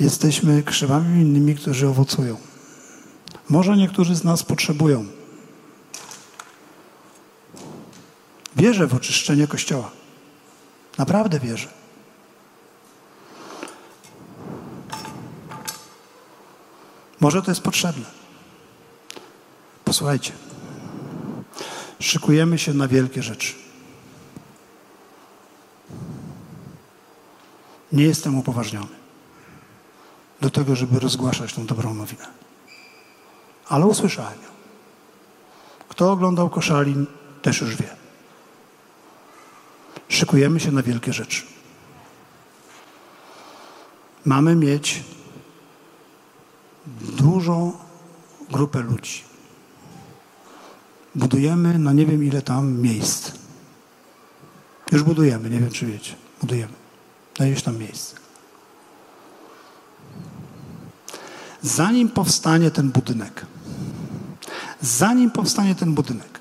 jesteśmy 0.00 0.62
krzewami 0.62 1.22
innymi, 1.22 1.54
którzy 1.54 1.88
owocują. 1.88 2.36
Może 3.48 3.76
niektórzy 3.76 4.14
z 4.14 4.24
nas 4.24 4.42
potrzebują. 4.42 5.06
Wierzę 8.56 8.86
w 8.86 8.94
oczyszczenie 8.94 9.46
Kościoła. 9.46 9.90
Naprawdę 10.98 11.40
wierzę. 11.40 11.68
Może 17.20 17.42
to 17.42 17.50
jest 17.50 17.60
potrzebne. 17.60 18.04
Posłuchajcie. 19.84 20.32
Szykujemy 22.00 22.58
się 22.58 22.74
na 22.74 22.88
wielkie 22.88 23.22
rzeczy. 23.22 23.63
Nie 27.94 28.04
jestem 28.04 28.38
upoważniony 28.38 28.96
do 30.40 30.50
tego, 30.50 30.76
żeby 30.76 31.00
rozgłaszać 31.00 31.52
tą 31.52 31.66
dobrą 31.66 31.94
nowinę. 31.94 32.26
Ale 33.68 33.86
usłyszałem 33.86 34.42
ją. 34.42 34.48
Kto 35.88 36.12
oglądał 36.12 36.50
koszalin, 36.50 37.06
też 37.42 37.60
już 37.60 37.76
wie. 37.76 37.96
Szykujemy 40.08 40.60
się 40.60 40.72
na 40.72 40.82
wielkie 40.82 41.12
rzeczy. 41.12 41.42
Mamy 44.24 44.54
mieć 44.54 45.04
dużą 47.00 47.72
grupę 48.50 48.80
ludzi. 48.80 49.22
Budujemy 51.14 51.78
na 51.78 51.92
nie 51.92 52.06
wiem 52.06 52.24
ile 52.24 52.42
tam 52.42 52.80
miejsc. 52.80 53.32
Już 54.92 55.02
budujemy, 55.02 55.50
nie 55.50 55.60
wiem 55.60 55.70
czy 55.70 55.86
wiecie. 55.86 56.14
Budujemy. 56.40 56.83
Na 57.38 57.60
tam 57.64 57.78
miejsc. 57.78 58.14
Zanim 61.62 62.08
powstanie 62.08 62.70
ten 62.70 62.90
budynek, 62.90 63.46
zanim 64.80 65.30
powstanie 65.30 65.74
ten 65.74 65.94
budynek, 65.94 66.40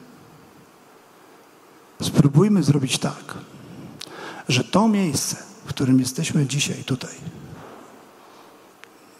spróbujmy 2.01 2.63
zrobić 2.63 2.97
tak, 2.97 3.37
że 4.49 4.63
to 4.63 4.87
miejsce, 4.87 5.37
w 5.65 5.69
którym 5.69 5.99
jesteśmy 5.99 6.45
dzisiaj 6.45 6.83
tutaj, 6.83 7.15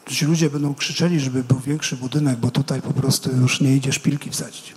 Ci 0.08 0.26
ludzie 0.26 0.50
będą 0.50 0.76
krzyczeli, 0.76 1.20
żeby 1.20 1.44
był 1.44 1.60
większy 1.60 1.98
budynek, 1.98 2.38
bo 2.38 2.52
tutaj 2.52 2.82
po 2.82 2.94
prostu 2.94 3.32
już 3.32 3.62
nie 3.62 3.76
idzie 3.76 3.94
szpilki 3.94 4.30
wsadzić. 4.30 4.76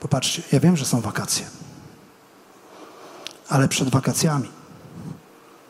Popatrzcie, 0.00 0.42
ja 0.52 0.60
wiem, 0.60 0.76
że 0.76 0.84
są 0.84 1.00
wakacje. 1.00 1.46
Ale 3.48 3.68
przed 3.68 3.88
wakacjami 3.88 4.48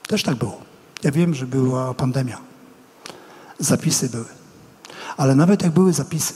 też 0.07 0.23
tak 0.23 0.37
było. 0.37 0.61
Ja 1.03 1.11
wiem, 1.11 1.35
że 1.35 1.47
była 1.47 1.95
pandemia. 1.95 2.39
Zapisy 3.59 4.09
były. 4.09 4.25
Ale 5.17 5.35
nawet 5.35 5.63
jak 5.63 5.73
były 5.73 5.93
zapisy 5.93 6.35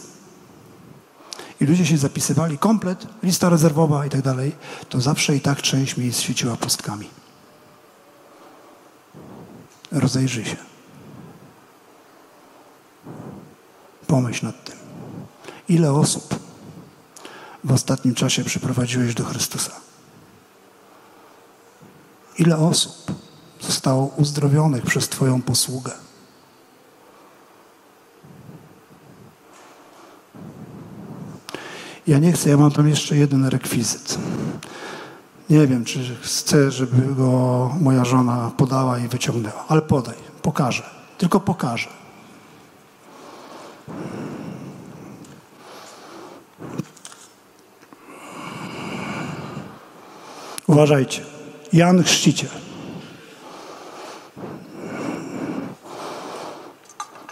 i 1.61 1.65
ludzie 1.65 1.87
się 1.87 1.99
zapisywali 1.99 2.59
komplet, 2.59 3.07
lista 3.23 3.49
rezerwowa 3.49 4.07
i 4.07 4.11
tak 4.11 4.23
dalej, 4.23 4.53
to 4.89 5.01
zawsze 5.01 5.37
i 5.37 5.41
tak 5.41 5.63
część 5.63 5.97
miejsc 5.97 6.21
świeciła 6.21 6.57
pustkami. 6.57 7.11
Rozejrzyj 9.93 10.45
się. 10.45 10.57
Pomyśl 14.07 14.47
nad 14.47 14.65
tym. 14.65 14.77
Ile 15.69 15.93
osób 15.93 16.39
w 17.65 17.73
ostatnim 17.73 18.15
czasie 18.15 18.45
przyprowadziłeś 18.45 19.15
do 19.15 19.25
Chrystusa? 19.25 19.73
Ile 22.41 22.57
osób 22.57 23.13
zostało 23.61 24.07
uzdrowionych 24.17 24.85
przez 24.85 25.09
Twoją 25.09 25.43
posługę? 25.43 25.93
Ja 32.07 32.19
nie 32.19 32.33
chcę, 32.33 32.51
ja 32.51 32.57
mam 32.57 32.71
tam 32.71 32.89
jeszcze 32.89 33.17
jeden 33.17 33.47
rekwizyt. 33.47 34.19
Nie 35.51 35.67
wiem, 35.67 35.85
czy 35.85 36.17
chcę, 36.23 36.71
żeby 36.71 37.15
go 37.15 37.71
moja 37.81 38.05
żona 38.05 38.51
podała 38.57 38.99
i 38.99 39.09
wyciągnęła, 39.09 39.65
ale 39.69 39.83
podaj, 39.83 40.17
pokażę. 40.43 40.83
Tylko 41.19 41.41
pokażę. 41.41 41.89
Uważajcie. 50.67 51.40
Jan 51.73 52.03
Chrzciciel. 52.05 52.51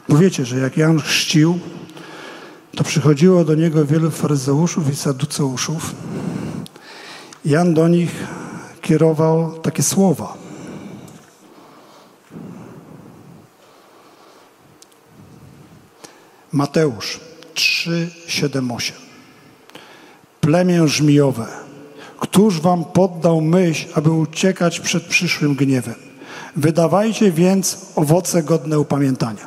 Bo 0.09 0.19
wiecie, 0.19 0.45
że 0.45 0.59
jak 0.59 0.77
Jan 0.77 1.01
chrzcił, 1.01 1.59
to 2.77 2.85
przychodziło 2.85 3.45
do 3.45 3.55
niego 3.55 3.87
wielu 3.87 4.11
faryzeuszów 4.11 4.93
i 4.93 4.97
saduceuszów. 4.97 5.95
Jan 7.45 7.75
do 7.75 7.89
nich 7.89 8.27
kierował 8.83 9.59
takie 9.59 9.83
słowa. 9.83 10.35
Mateusz 16.53 17.21
3, 17.55 18.11
7, 18.27 18.73
8. 18.73 18.97
Plemię 20.41 20.89
żmijowe, 20.89 21.47
któż 22.21 22.61
wam 22.61 22.85
poddał 22.85 23.41
myśl, 23.41 23.89
aby 23.95 24.11
uciekać 24.11 24.81
przed 24.81 25.05
przyszłym 25.05 25.55
gniewem? 25.55 25.95
Wydawajcie 26.57 27.33
więc 27.33 27.87
owoce 27.97 28.43
godne 28.43 28.79
upamiętania. 28.79 29.47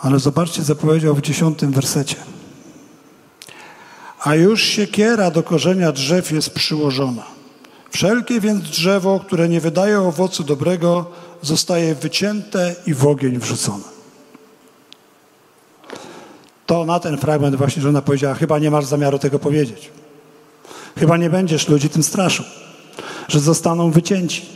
Ale 0.00 0.18
zobaczcie, 0.18 0.64
co 0.64 0.76
powiedział 0.76 1.14
w 1.14 1.20
dziesiątym 1.20 1.72
wersecie. 1.72 2.16
A 4.20 4.34
już 4.34 4.62
siekiera 4.62 5.30
do 5.30 5.42
korzenia 5.42 5.92
drzew 5.92 6.32
jest 6.32 6.50
przyłożona. 6.50 7.22
Wszelkie 7.90 8.40
więc 8.40 8.64
drzewo, 8.64 9.20
które 9.20 9.48
nie 9.48 9.60
wydaje 9.60 10.00
owocu 10.00 10.44
dobrego, 10.44 11.10
zostaje 11.42 11.94
wycięte 11.94 12.74
i 12.86 12.94
w 12.94 13.06
ogień 13.06 13.38
wrzucone. 13.38 13.84
To 16.72 16.84
na 16.84 17.00
ten 17.00 17.18
fragment 17.18 17.56
właśnie 17.56 17.82
żona 17.82 18.02
powiedziała, 18.02 18.34
chyba 18.34 18.58
nie 18.58 18.70
masz 18.70 18.84
zamiaru 18.84 19.18
tego 19.18 19.38
powiedzieć. 19.38 19.90
Chyba 20.98 21.16
nie 21.16 21.30
będziesz 21.30 21.68
ludzi 21.68 21.88
tym 21.88 22.02
straszył, 22.02 22.44
że 23.28 23.40
zostaną 23.40 23.90
wycięci. 23.90 24.46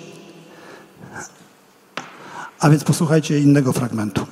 A 2.61 2.71
więc 2.71 2.85
posłuchajcie 2.85 3.39
innego 3.41 3.73
fragmentu. 3.73 4.27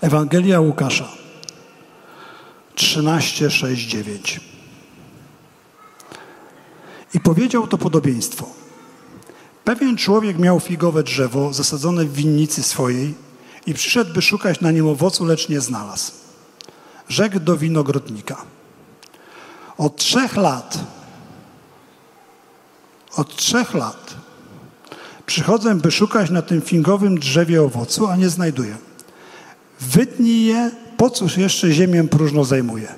Ewangelia 0.00 0.60
Łukasza 0.60 1.08
13, 2.74 3.50
6, 3.50 3.86
9. 3.86 4.40
I 7.14 7.20
powiedział 7.20 7.66
to 7.66 7.78
podobieństwo. 7.78 8.46
Pewien 9.64 9.96
człowiek 9.96 10.38
miał 10.38 10.60
figowe 10.60 11.02
drzewo 11.02 11.52
zasadzone 11.52 12.04
w 12.04 12.12
winnicy 12.12 12.62
swojej 12.62 13.31
i 13.66 13.74
przyszedł, 13.74 14.14
by 14.14 14.22
szukać 14.22 14.60
na 14.60 14.70
nim 14.70 14.86
owocu, 14.86 15.24
lecz 15.24 15.48
nie 15.48 15.60
znalazł. 15.60 16.12
Rzekł 17.08 17.40
do 17.40 17.56
winogrodnika. 17.56 18.36
Od 19.78 19.96
trzech 19.96 20.36
lat, 20.36 20.78
od 23.16 23.36
trzech 23.36 23.74
lat 23.74 24.14
przychodzę, 25.26 25.74
by 25.74 25.90
szukać 25.90 26.30
na 26.30 26.42
tym 26.42 26.62
figowym 26.62 27.18
drzewie 27.18 27.62
owocu, 27.62 28.06
a 28.06 28.16
nie 28.16 28.28
znajduję. 28.28 28.76
Wytnij 29.80 30.44
je, 30.44 30.70
po 30.96 31.10
cóż 31.10 31.36
jeszcze 31.36 31.72
ziemię 31.72 32.04
próżno 32.04 32.44
zajmuje? 32.44 32.94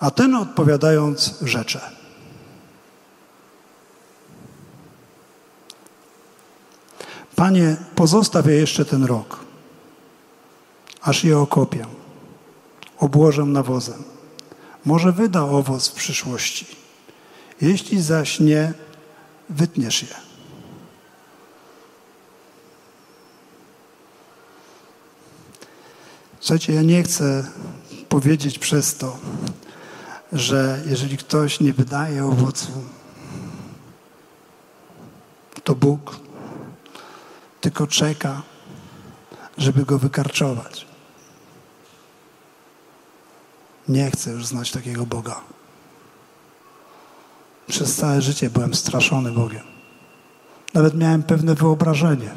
A 0.00 0.10
ten 0.10 0.34
odpowiadając 0.34 1.34
rzecze. 1.42 1.80
Panie, 7.36 7.76
pozostaw 7.94 8.46
je 8.46 8.54
jeszcze 8.54 8.84
ten 8.84 9.04
rok, 9.04 9.41
aż 11.02 11.24
je 11.24 11.38
okopię, 11.38 11.86
obłożę 12.98 13.44
nawozem. 13.44 14.02
Może 14.84 15.12
wyda 15.12 15.42
owoc 15.42 15.88
w 15.88 15.92
przyszłości. 15.92 16.66
Jeśli 17.60 18.02
zaś 18.02 18.40
nie, 18.40 18.72
wytniesz 19.50 20.02
je. 20.02 20.14
Słuchajcie, 26.40 26.72
ja 26.72 26.82
nie 26.82 27.02
chcę 27.02 27.50
powiedzieć 28.08 28.58
przez 28.58 28.96
to, 28.96 29.18
że 30.32 30.82
jeżeli 30.86 31.16
ktoś 31.18 31.60
nie 31.60 31.72
wydaje 31.72 32.24
owocu, 32.24 32.72
to 35.64 35.74
Bóg 35.74 36.16
tylko 37.60 37.86
czeka, 37.86 38.42
żeby 39.58 39.84
go 39.84 39.98
wykarczować. 39.98 40.91
Nie 43.88 44.10
chcę 44.10 44.30
już 44.30 44.46
znać 44.46 44.70
takiego 44.70 45.06
Boga. 45.06 45.40
Przez 47.68 47.96
całe 47.96 48.22
życie 48.22 48.50
byłem 48.50 48.74
straszony 48.74 49.32
Bogiem. 49.32 49.64
Nawet 50.74 50.94
miałem 50.94 51.22
pewne 51.22 51.54
wyobrażenie 51.54 52.30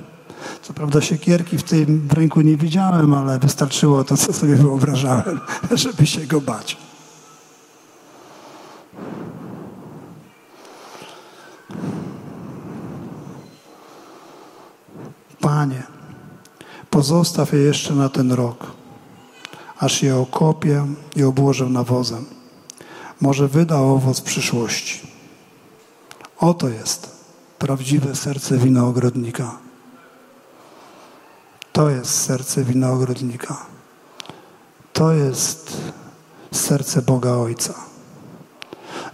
co 0.67 0.73
prawda 0.73 1.01
siekierki 1.01 1.57
w 1.57 1.63
tym 1.63 2.07
ręku 2.13 2.41
nie 2.41 2.57
widziałem, 2.57 3.13
ale 3.13 3.39
wystarczyło 3.39 4.03
to, 4.03 4.17
co 4.17 4.33
sobie 4.33 4.55
wyobrażałem, 4.55 5.39
żeby 5.71 6.05
się 6.05 6.27
go 6.27 6.41
bać. 6.41 6.77
Panie, 15.39 15.83
pozostaw 16.89 17.53
je 17.53 17.59
jeszcze 17.59 17.93
na 17.93 18.09
ten 18.09 18.31
rok, 18.31 18.71
aż 19.80 20.03
je 20.03 20.17
okopię 20.17 20.86
i 21.15 21.23
obłożę 21.23 21.65
nawozem. 21.65 22.26
Może 23.21 23.47
wyda 23.47 23.78
owoc 23.78 24.21
przyszłości. 24.21 25.07
Oto 26.38 26.69
jest 26.69 27.26
prawdziwe 27.59 28.15
serce 28.15 28.57
winogrodnika. 28.57 29.57
To 31.71 31.89
jest 31.89 32.21
serce 32.21 32.63
winogrodnika. 32.63 33.65
To 34.93 35.11
jest 35.11 35.78
serce 36.51 37.01
Boga 37.01 37.32
Ojca. 37.32 37.73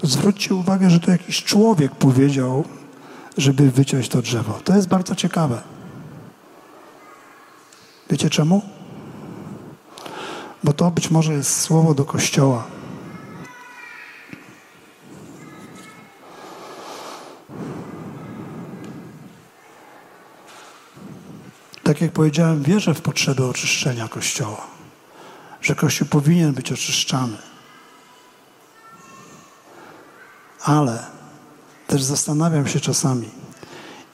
Zwróćcie 0.04 0.56
uwagę, 0.56 0.90
że 0.90 1.00
to 1.00 1.12
jakiś 1.12 1.44
człowiek 1.44 1.96
powiedział, 1.96 2.64
żeby 3.38 3.72
wyciąć 3.72 4.10
to 4.10 4.22
drzewo. 4.22 4.60
To 4.64 4.76
jest 4.76 4.88
bardzo 4.88 5.16
ciekawe. 5.16 5.62
Wiecie 8.10 8.30
czemu? 8.30 8.62
Bo 10.64 10.74
to 10.74 10.92
być 10.92 11.12
może 11.12 11.34
jest 11.34 11.62
słowo 11.62 11.94
do 11.94 12.06
Kościoła. 12.06 12.64
tak 21.92 22.02
jak 22.02 22.12
powiedziałem, 22.12 22.64
wierzę 22.64 22.94
w 22.94 23.02
potrzebę 23.02 23.46
oczyszczenia 23.46 24.08
Kościoła, 24.08 24.68
że 25.62 25.76
Kościół 25.76 26.08
powinien 26.08 26.54
być 26.54 26.72
oczyszczany. 26.72 27.38
Ale 30.64 31.06
też 31.88 32.04
zastanawiam 32.04 32.68
się 32.68 32.80
czasami, 32.80 33.30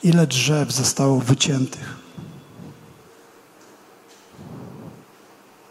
ile 0.04 0.28
drzew 0.28 0.72
zostało 0.72 1.20
wyciętych. 1.20 1.97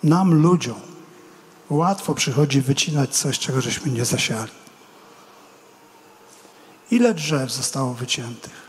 Nam, 0.07 0.43
ludziom, 0.43 0.81
łatwo 1.71 2.15
przychodzi 2.15 2.61
wycinać 2.61 3.17
coś, 3.17 3.39
czego 3.39 3.61
żeśmy 3.61 3.93
nie 3.93 4.05
zasiali. 4.05 4.53
Ile 6.91 7.15
drzew 7.15 7.53
zostało 7.53 7.95
wyciętych? 7.95 8.67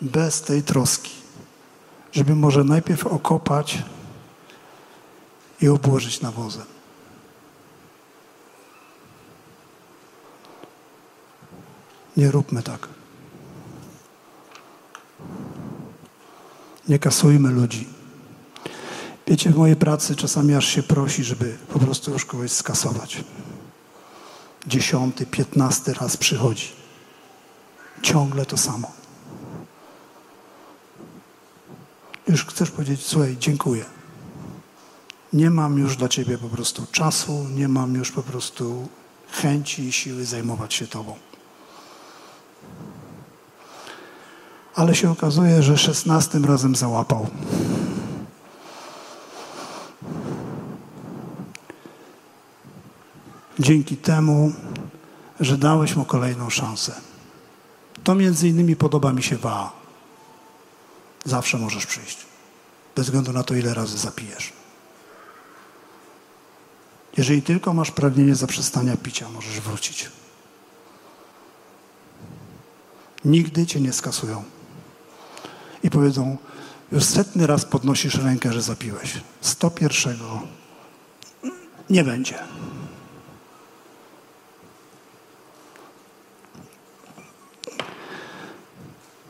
Bez 0.00 0.42
tej 0.42 0.62
troski 0.62 1.24
żeby 2.14 2.34
może 2.34 2.64
najpierw 2.64 3.06
okopać 3.06 3.82
i 5.60 5.68
obłożyć 5.68 6.20
nawozem. 6.20 6.66
Nie 12.16 12.30
róbmy 12.30 12.62
tak. 12.62 12.88
Nie 16.88 16.98
kasujmy 16.98 17.50
ludzi. 17.50 17.93
Wiecie, 19.26 19.50
w 19.50 19.56
mojej 19.56 19.76
pracy 19.76 20.16
czasami 20.16 20.54
aż 20.54 20.66
się 20.66 20.82
prosi, 20.82 21.24
żeby 21.24 21.58
po 21.72 21.78
prostu 21.78 22.10
już 22.10 22.24
kogoś 22.24 22.52
skasować. 22.52 23.24
Dziesiąty, 24.66 25.26
piętnasty 25.26 25.94
raz 25.94 26.16
przychodzi. 26.16 26.68
Ciągle 28.02 28.46
to 28.46 28.56
samo. 28.56 29.04
już 32.28 32.46
chcesz 32.46 32.70
powiedzieć, 32.70 33.06
słuchaj, 33.06 33.36
dziękuję. 33.40 33.84
Nie 35.32 35.50
mam 35.50 35.78
już 35.78 35.96
dla 35.96 36.08
Ciebie 36.08 36.38
po 36.38 36.48
prostu 36.48 36.86
czasu, 36.92 37.46
nie 37.54 37.68
mam 37.68 37.94
już 37.94 38.12
po 38.12 38.22
prostu 38.22 38.88
chęci 39.30 39.82
i 39.82 39.92
siły 39.92 40.24
zajmować 40.24 40.74
się 40.74 40.86
Tobą. 40.86 41.14
Ale 44.74 44.94
się 44.94 45.10
okazuje, 45.10 45.62
że 45.62 45.78
szesnastym 45.78 46.44
razem 46.44 46.76
załapał. 46.76 47.26
Dzięki 53.58 53.96
temu, 53.96 54.52
że 55.40 55.58
dałeś 55.58 55.96
mu 55.96 56.04
kolejną 56.04 56.50
szansę. 56.50 56.94
To 58.04 58.14
między 58.14 58.48
innymi 58.48 58.76
podoba 58.76 59.12
mi 59.12 59.22
się 59.22 59.36
Wa. 59.36 59.72
Zawsze 61.24 61.58
możesz 61.58 61.86
przyjść. 61.86 62.18
Bez 62.96 63.04
względu 63.04 63.32
na 63.32 63.42
to, 63.42 63.54
ile 63.54 63.74
razy 63.74 63.98
zapijesz. 63.98 64.52
Jeżeli 67.16 67.42
tylko 67.42 67.74
masz 67.74 67.90
pragnienie 67.90 68.34
zaprzestania 68.34 68.96
picia, 68.96 69.28
możesz 69.28 69.60
wrócić. 69.60 70.10
Nigdy 73.24 73.66
cię 73.66 73.80
nie 73.80 73.92
skasują. 73.92 74.44
I 75.82 75.90
powiedzą, 75.90 76.36
już 76.92 77.04
setny 77.04 77.46
raz 77.46 77.64
podnosisz 77.64 78.14
rękę, 78.14 78.52
że 78.52 78.62
zapiłeś. 78.62 79.20
Sto 79.40 79.70
pierwszego 79.70 80.42
nie 81.90 82.04
będzie. 82.04 82.38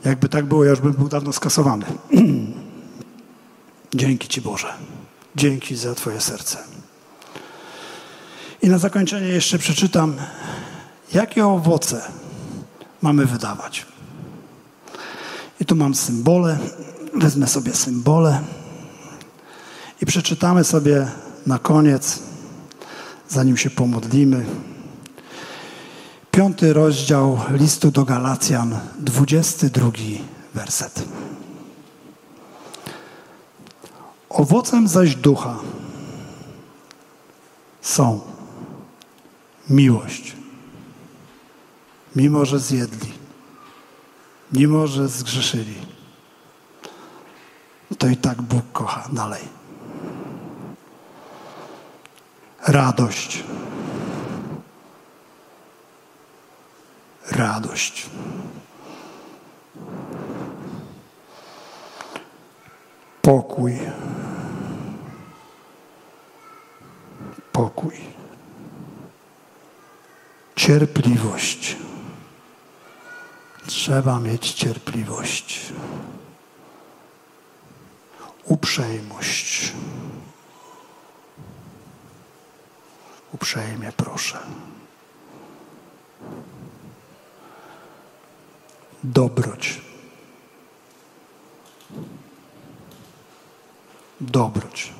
Jakby 0.05 0.29
tak 0.29 0.45
było, 0.45 0.63
ja 0.63 0.69
już 0.69 0.81
bym 0.81 0.93
był 0.93 1.09
dawno 1.09 1.33
skasowany. 1.33 1.85
Dzięki 3.95 4.27
Ci 4.27 4.41
Boże. 4.41 4.73
Dzięki 5.35 5.75
za 5.75 5.95
Twoje 5.95 6.21
serce. 6.21 6.57
I 8.61 8.69
na 8.69 8.77
zakończenie 8.77 9.27
jeszcze 9.27 9.57
przeczytam, 9.57 10.15
jakie 11.13 11.47
owoce 11.47 12.01
mamy 13.01 13.25
wydawać. 13.25 13.85
I 15.61 15.65
tu 15.65 15.75
mam 15.75 15.95
symbole. 15.95 16.57
Wezmę 17.13 17.47
sobie 17.47 17.73
symbole 17.73 18.41
i 20.01 20.05
przeczytamy 20.05 20.63
sobie 20.63 21.07
na 21.45 21.59
koniec, 21.59 22.19
zanim 23.29 23.57
się 23.57 23.69
pomodlimy. 23.69 24.45
Piąty 26.35 26.73
rozdział 26.73 27.39
listu 27.51 27.91
do 27.91 28.05
Galacjan, 28.05 28.79
dwudziesty 28.99 29.69
drugi 29.69 30.21
werset. 30.53 31.03
Owocem 34.29 34.87
zaś 34.87 35.15
ducha 35.15 35.59
są 37.81 38.21
miłość. 39.69 40.35
Mimo, 42.15 42.45
że 42.45 42.59
zjedli, 42.59 43.11
mimo, 44.53 44.87
że 44.87 45.07
zgrzeszyli, 45.07 45.75
to 47.97 48.07
i 48.07 48.17
tak 48.17 48.41
Bóg 48.41 48.63
kocha 48.73 49.09
dalej. 49.13 49.41
Radość. 52.67 53.43
Radość. 57.31 58.09
Pokój. 63.21 63.79
Pokój 67.51 68.15
Cierpliwość. 70.65 71.77
Trzeba 73.67 74.19
mieć 74.19 74.53
cierpliwość. 74.53 75.73
Uprzejmość. 78.43 79.73
Uprzejmie 83.33 83.91
proszę. 83.97 84.37
Dobroć. 89.13 89.81
Dobroć. 94.21 94.93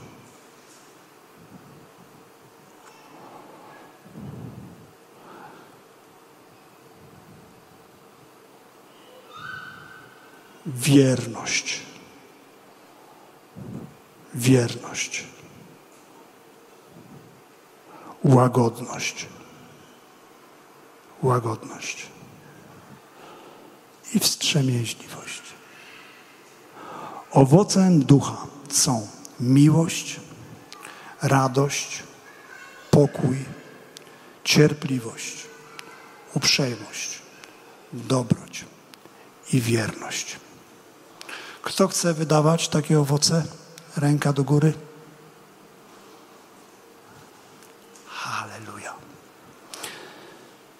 wierność. 10.65 11.81
Wierność. 14.33 15.23
Łagodność. 18.23 19.25
Łagodność. 21.23 22.14
I 24.15 24.19
wstrzemięźliwość. 24.19 25.41
Owocem 27.31 28.05
ducha 28.05 28.47
są 28.69 29.07
miłość, 29.39 30.19
radość, 31.21 32.03
pokój, 32.91 33.45
cierpliwość, 34.43 35.47
uprzejmość, 36.33 37.21
dobroć 37.93 38.65
i 39.53 39.61
wierność. 39.61 40.35
Kto 41.61 41.87
chce 41.87 42.13
wydawać 42.13 42.69
takie 42.69 42.99
owoce? 42.99 43.45
Ręka 43.97 44.33
do 44.33 44.43
góry. 44.43 44.73
Halleluja. 48.07 48.93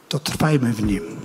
To 0.09 0.19
trwajmy 0.19 0.73
w 0.73 0.83
Nim, 0.83 1.24